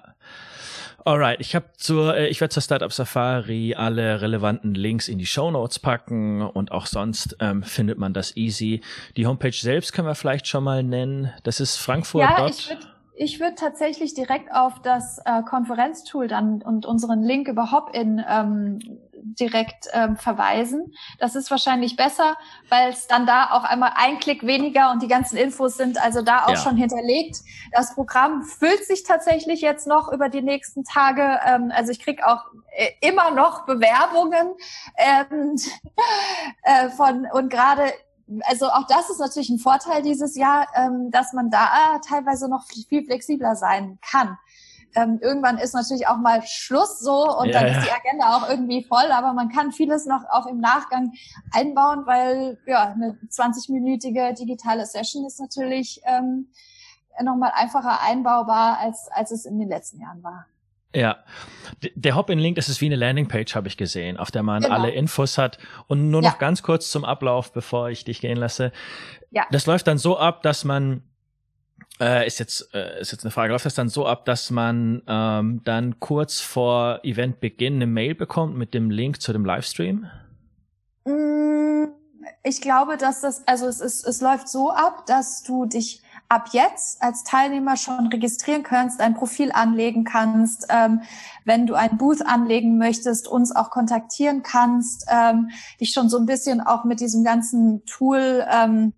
Alright, 1.04 1.40
ich 1.40 1.54
habe 1.54 1.66
zur, 1.76 2.16
äh, 2.16 2.28
ich 2.28 2.40
werde 2.40 2.52
zur 2.52 2.62
Startup 2.62 2.92
Safari 2.92 3.74
alle 3.74 4.20
relevanten 4.20 4.74
Links 4.74 5.08
in 5.08 5.18
die 5.18 5.26
Show 5.26 5.50
Notes 5.50 5.78
packen 5.78 6.42
und 6.42 6.72
auch 6.72 6.86
sonst 6.86 7.36
ähm, 7.40 7.62
findet 7.62 7.98
man 7.98 8.12
das 8.12 8.36
easy. 8.36 8.82
Die 9.16 9.26
Homepage 9.26 9.52
selbst 9.52 9.92
können 9.92 10.08
wir 10.08 10.14
vielleicht 10.14 10.48
schon 10.48 10.64
mal 10.64 10.82
nennen. 10.82 11.32
Das 11.44 11.60
ist 11.60 11.76
Frankfurt. 11.76 12.22
Ja, 12.22 12.46
ich 12.46 12.68
würde 12.68 12.86
ich 13.20 13.40
würd 13.40 13.58
tatsächlich 13.58 14.14
direkt 14.14 14.52
auf 14.52 14.80
das 14.80 15.18
äh, 15.24 15.42
Konferenztool 15.42 16.28
dann 16.28 16.62
und 16.62 16.86
unseren 16.86 17.22
Link 17.22 17.48
über 17.48 17.72
Hopin 17.72 18.24
ähm, 18.28 18.78
direkt 19.22 19.86
ähm, 19.92 20.16
verweisen. 20.16 20.94
Das 21.18 21.34
ist 21.34 21.50
wahrscheinlich 21.50 21.96
besser, 21.96 22.36
weil 22.68 22.90
es 22.90 23.06
dann 23.06 23.26
da 23.26 23.50
auch 23.52 23.64
einmal 23.64 23.92
ein 23.96 24.18
Klick 24.18 24.46
weniger 24.46 24.90
und 24.90 25.02
die 25.02 25.08
ganzen 25.08 25.36
Infos 25.36 25.76
sind 25.76 26.00
also 26.02 26.22
da 26.22 26.44
auch 26.44 26.50
ja. 26.50 26.56
schon 26.56 26.76
hinterlegt. 26.76 27.38
Das 27.72 27.94
Programm 27.94 28.42
füllt 28.42 28.84
sich 28.84 29.04
tatsächlich 29.04 29.60
jetzt 29.60 29.86
noch 29.86 30.12
über 30.12 30.28
die 30.28 30.42
nächsten 30.42 30.84
Tage. 30.84 31.40
Ähm, 31.46 31.72
also 31.74 31.92
ich 31.92 32.00
krieg 32.00 32.22
auch 32.24 32.44
äh, 32.72 32.90
immer 33.00 33.30
noch 33.30 33.66
Bewerbungen 33.66 34.54
ähm, 34.96 35.56
äh, 36.62 36.88
von 36.90 37.26
und 37.32 37.50
gerade 37.50 37.92
also 38.44 38.66
auch 38.66 38.86
das 38.86 39.08
ist 39.08 39.20
natürlich 39.20 39.48
ein 39.48 39.58
Vorteil 39.58 40.02
dieses 40.02 40.36
Jahr, 40.36 40.66
ähm, 40.74 41.10
dass 41.10 41.32
man 41.32 41.50
da 41.50 41.98
teilweise 42.06 42.50
noch 42.50 42.66
viel 42.66 43.02
flexibler 43.02 43.56
sein 43.56 43.98
kann 44.02 44.36
ähm, 44.94 45.18
irgendwann 45.22 45.58
ist 45.58 45.74
natürlich 45.74 46.06
auch 46.06 46.16
mal 46.16 46.42
Schluss 46.46 47.00
so 47.00 47.36
und 47.38 47.48
ja, 47.48 47.60
dann 47.60 47.72
ist 47.72 47.86
die 47.86 47.92
Agenda 47.92 48.36
auch 48.36 48.48
irgendwie 48.48 48.84
voll, 48.84 49.10
aber 49.12 49.32
man 49.32 49.48
kann 49.48 49.72
vieles 49.72 50.06
noch 50.06 50.24
auch 50.30 50.46
im 50.46 50.58
Nachgang 50.58 51.12
einbauen, 51.52 52.06
weil 52.06 52.58
ja 52.66 52.92
eine 52.92 53.18
20-minütige 53.28 54.34
digitale 54.34 54.86
Session 54.86 55.26
ist 55.26 55.40
natürlich 55.40 56.00
ähm, 56.04 56.48
nochmal 57.22 57.52
einfacher 57.54 58.00
einbaubar, 58.02 58.78
als, 58.80 59.08
als 59.12 59.30
es 59.30 59.44
in 59.44 59.58
den 59.58 59.68
letzten 59.68 60.00
Jahren 60.00 60.22
war. 60.22 60.46
Ja, 60.94 61.18
der 61.94 62.16
Hop-in-Link, 62.16 62.56
das 62.56 62.70
ist 62.70 62.80
wie 62.80 62.86
eine 62.86 62.96
Landingpage, 62.96 63.54
habe 63.54 63.68
ich 63.68 63.76
gesehen, 63.76 64.16
auf 64.16 64.30
der 64.30 64.42
man 64.42 64.62
genau. 64.62 64.74
alle 64.74 64.90
Infos 64.90 65.36
hat. 65.36 65.58
Und 65.86 66.10
nur 66.10 66.22
noch 66.22 66.32
ja. 66.32 66.38
ganz 66.38 66.62
kurz 66.62 66.90
zum 66.90 67.04
Ablauf, 67.04 67.52
bevor 67.52 67.90
ich 67.90 68.04
dich 68.04 68.22
gehen 68.22 68.38
lasse. 68.38 68.72
Ja. 69.30 69.44
Das 69.50 69.66
läuft 69.66 69.86
dann 69.86 69.98
so 69.98 70.18
ab, 70.18 70.42
dass 70.42 70.64
man 70.64 71.02
äh, 72.00 72.26
ist 72.26 72.38
jetzt 72.38 72.74
äh, 72.74 73.00
ist 73.00 73.12
jetzt 73.12 73.24
eine 73.24 73.30
Frage. 73.30 73.52
Läuft 73.52 73.66
das 73.66 73.74
dann 73.74 73.88
so 73.88 74.06
ab, 74.06 74.24
dass 74.24 74.50
man 74.50 75.02
ähm, 75.06 75.62
dann 75.64 76.00
kurz 76.00 76.40
vor 76.40 77.00
Eventbeginn 77.02 77.76
eine 77.76 77.86
Mail 77.86 78.14
bekommt 78.14 78.56
mit 78.56 78.74
dem 78.74 78.90
Link 78.90 79.20
zu 79.20 79.32
dem 79.32 79.44
Livestream? 79.44 80.06
Mm, 81.04 81.86
ich 82.44 82.60
glaube, 82.60 82.96
dass 82.96 83.20
das 83.20 83.46
also 83.46 83.66
es 83.66 83.80
ist 83.80 84.06
es 84.06 84.20
läuft 84.20 84.48
so 84.48 84.70
ab, 84.70 85.06
dass 85.06 85.42
du 85.42 85.66
dich 85.66 86.02
ab 86.28 86.50
jetzt 86.52 87.02
als 87.02 87.24
Teilnehmer 87.24 87.76
schon 87.76 88.08
registrieren 88.08 88.62
kannst, 88.62 89.00
ein 89.00 89.14
Profil 89.14 89.50
anlegen 89.50 90.04
kannst, 90.04 90.66
ähm, 90.68 91.00
wenn 91.44 91.66
du 91.66 91.74
ein 91.74 91.96
Booth 91.96 92.24
anlegen 92.26 92.76
möchtest, 92.76 93.26
uns 93.26 93.54
auch 93.54 93.70
kontaktieren 93.70 94.42
kannst, 94.42 95.06
ähm, 95.08 95.48
dich 95.80 95.92
schon 95.92 96.10
so 96.10 96.18
ein 96.18 96.26
bisschen 96.26 96.60
auch 96.60 96.84
mit 96.84 97.00
diesem 97.00 97.24
ganzen 97.24 97.84
Tool 97.86 98.46
ähm, 98.50 98.92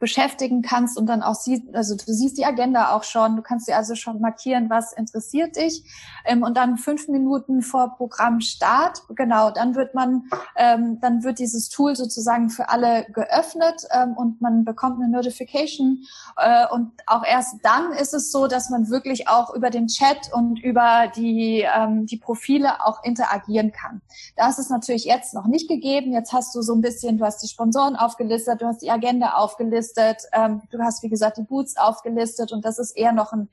beschäftigen 0.00 0.62
kannst 0.62 0.98
und 0.98 1.06
dann 1.06 1.22
auch 1.22 1.34
siehst, 1.34 1.62
also 1.74 1.94
du 1.94 2.12
siehst 2.12 2.38
die 2.38 2.46
Agenda 2.46 2.92
auch 2.96 3.04
schon, 3.04 3.36
du 3.36 3.42
kannst 3.42 3.68
dir 3.68 3.76
also 3.76 3.94
schon 3.94 4.20
markieren, 4.20 4.70
was 4.70 4.94
interessiert 4.94 5.56
dich. 5.56 5.84
Ähm, 6.24 6.42
und 6.42 6.56
dann 6.56 6.78
fünf 6.78 7.06
Minuten 7.08 7.60
vor 7.60 7.96
Programmstart, 7.96 9.02
genau, 9.14 9.50
dann 9.50 9.74
wird 9.74 9.94
man, 9.94 10.24
ähm, 10.56 10.98
dann 11.00 11.22
wird 11.22 11.38
dieses 11.38 11.68
Tool 11.68 11.94
sozusagen 11.94 12.48
für 12.48 12.70
alle 12.70 13.04
geöffnet 13.12 13.86
ähm, 13.92 14.14
und 14.16 14.40
man 14.40 14.64
bekommt 14.64 15.02
eine 15.02 15.10
Notification. 15.10 16.02
Äh, 16.38 16.66
und 16.72 16.92
auch 17.06 17.24
erst 17.24 17.56
dann 17.62 17.92
ist 17.92 18.14
es 18.14 18.32
so, 18.32 18.46
dass 18.46 18.70
man 18.70 18.88
wirklich 18.88 19.28
auch 19.28 19.54
über 19.54 19.68
den 19.68 19.86
Chat 19.86 20.32
und 20.32 20.58
über 20.62 21.12
die, 21.14 21.66
ähm, 21.76 22.06
die 22.06 22.16
Profile 22.16 22.86
auch 22.86 23.04
interagieren 23.04 23.70
kann. 23.70 24.00
Das 24.36 24.58
ist 24.58 24.70
natürlich 24.70 25.04
jetzt 25.04 25.34
noch 25.34 25.46
nicht 25.46 25.68
gegeben. 25.68 26.14
Jetzt 26.14 26.32
hast 26.32 26.54
du 26.54 26.62
so 26.62 26.74
ein 26.74 26.80
bisschen, 26.80 27.18
du 27.18 27.26
hast 27.26 27.42
die 27.42 27.48
Sponsoren 27.48 27.96
aufgelistet, 27.96 28.62
du 28.62 28.66
hast 28.66 28.80
die 28.80 28.90
Agenda 28.90 29.34
aufgelistet, 29.34 29.89
ähm, 30.32 30.62
du 30.70 30.78
hast, 30.80 31.02
wie 31.02 31.08
gesagt, 31.08 31.38
die 31.38 31.42
Boots 31.42 31.76
aufgelistet 31.76 32.52
und 32.52 32.64
das 32.64 32.78
ist 32.78 32.96
eher 32.96 33.12
noch 33.12 33.32
ein 33.32 33.48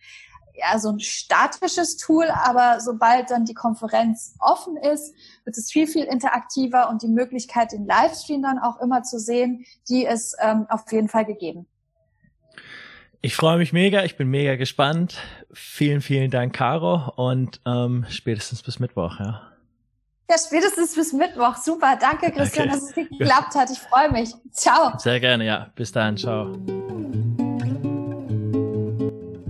ja, 0.57 0.79
so 0.79 0.89
ein 0.89 0.99
statisches 0.99 1.97
Tool, 1.97 2.25
aber 2.29 2.79
sobald 2.79 3.29
dann 3.29 3.45
die 3.45 3.53
Konferenz 3.53 4.35
offen 4.39 4.75
ist, 4.75 5.13
wird 5.45 5.55
es 5.55 5.71
viel, 5.71 5.87
viel 5.87 6.05
interaktiver 6.05 6.89
und 6.89 7.03
die 7.03 7.07
Möglichkeit, 7.07 7.71
den 7.71 7.85
Livestream 7.85 8.41
dann 8.41 8.59
auch 8.59 8.81
immer 8.81 9.03
zu 9.03 9.19
sehen, 9.19 9.65
die 9.87 10.05
ist 10.05 10.35
ähm, 10.41 10.65
auf 10.69 10.91
jeden 10.91 11.09
Fall 11.09 11.25
gegeben. 11.25 11.67
Ich 13.21 13.35
freue 13.35 13.57
mich 13.57 13.73
mega, 13.73 14.03
ich 14.03 14.15
bin 14.15 14.29
mega 14.29 14.55
gespannt. 14.55 15.17
Vielen, 15.51 16.01
vielen 16.01 16.31
Dank, 16.31 16.53
Caro, 16.53 17.11
und 17.15 17.61
ähm, 17.65 18.05
spätestens 18.09 18.63
bis 18.63 18.79
Mittwoch, 18.79 19.19
ja. 19.19 19.46
Ja, 20.29 20.35
spätestens 20.37 20.93
bis 20.95 21.13
Mittwoch. 21.13 21.55
Super. 21.55 21.97
Danke, 21.99 22.31
Christian, 22.31 22.67
okay. 22.69 22.77
dass 22.77 22.89
es 22.89 22.95
geklappt 23.09 23.55
hat. 23.55 23.69
Ich 23.71 23.79
freue 23.79 24.11
mich. 24.11 24.33
Ciao. 24.51 24.97
Sehr 24.97 25.19
gerne, 25.19 25.45
ja. 25.45 25.67
Bis 25.75 25.91
dann. 25.91 26.17
Ciao. 26.17 26.57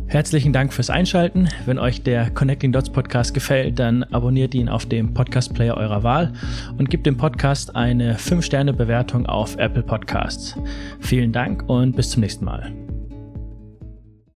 Herzlichen 0.09 0.53
Dank 0.53 0.73
fürs 0.73 0.89
Einschalten. 0.89 1.49
Wenn 1.65 1.79
euch 1.79 2.01
der 2.01 2.29
Connecting 2.29 2.71
Dots 2.71 2.89
Podcast 2.89 3.33
gefällt, 3.33 3.77
dann 3.77 4.03
abonniert 4.05 4.55
ihn 4.55 4.69
auf 4.69 4.85
dem 4.85 5.13
Podcast 5.13 5.53
Player 5.53 5.75
eurer 5.75 6.01
Wahl 6.03 6.31
und 6.77 6.89
gebt 6.89 7.05
dem 7.05 7.17
Podcast 7.17 7.75
eine 7.75 8.15
5-Sterne-Bewertung 8.15 9.25
auf 9.25 9.57
Apple 9.57 9.83
Podcasts. 9.83 10.55
Vielen 11.01 11.33
Dank 11.33 11.67
und 11.67 11.95
bis 11.95 12.11
zum 12.11 12.21
nächsten 12.21 12.45
Mal. 12.45 12.86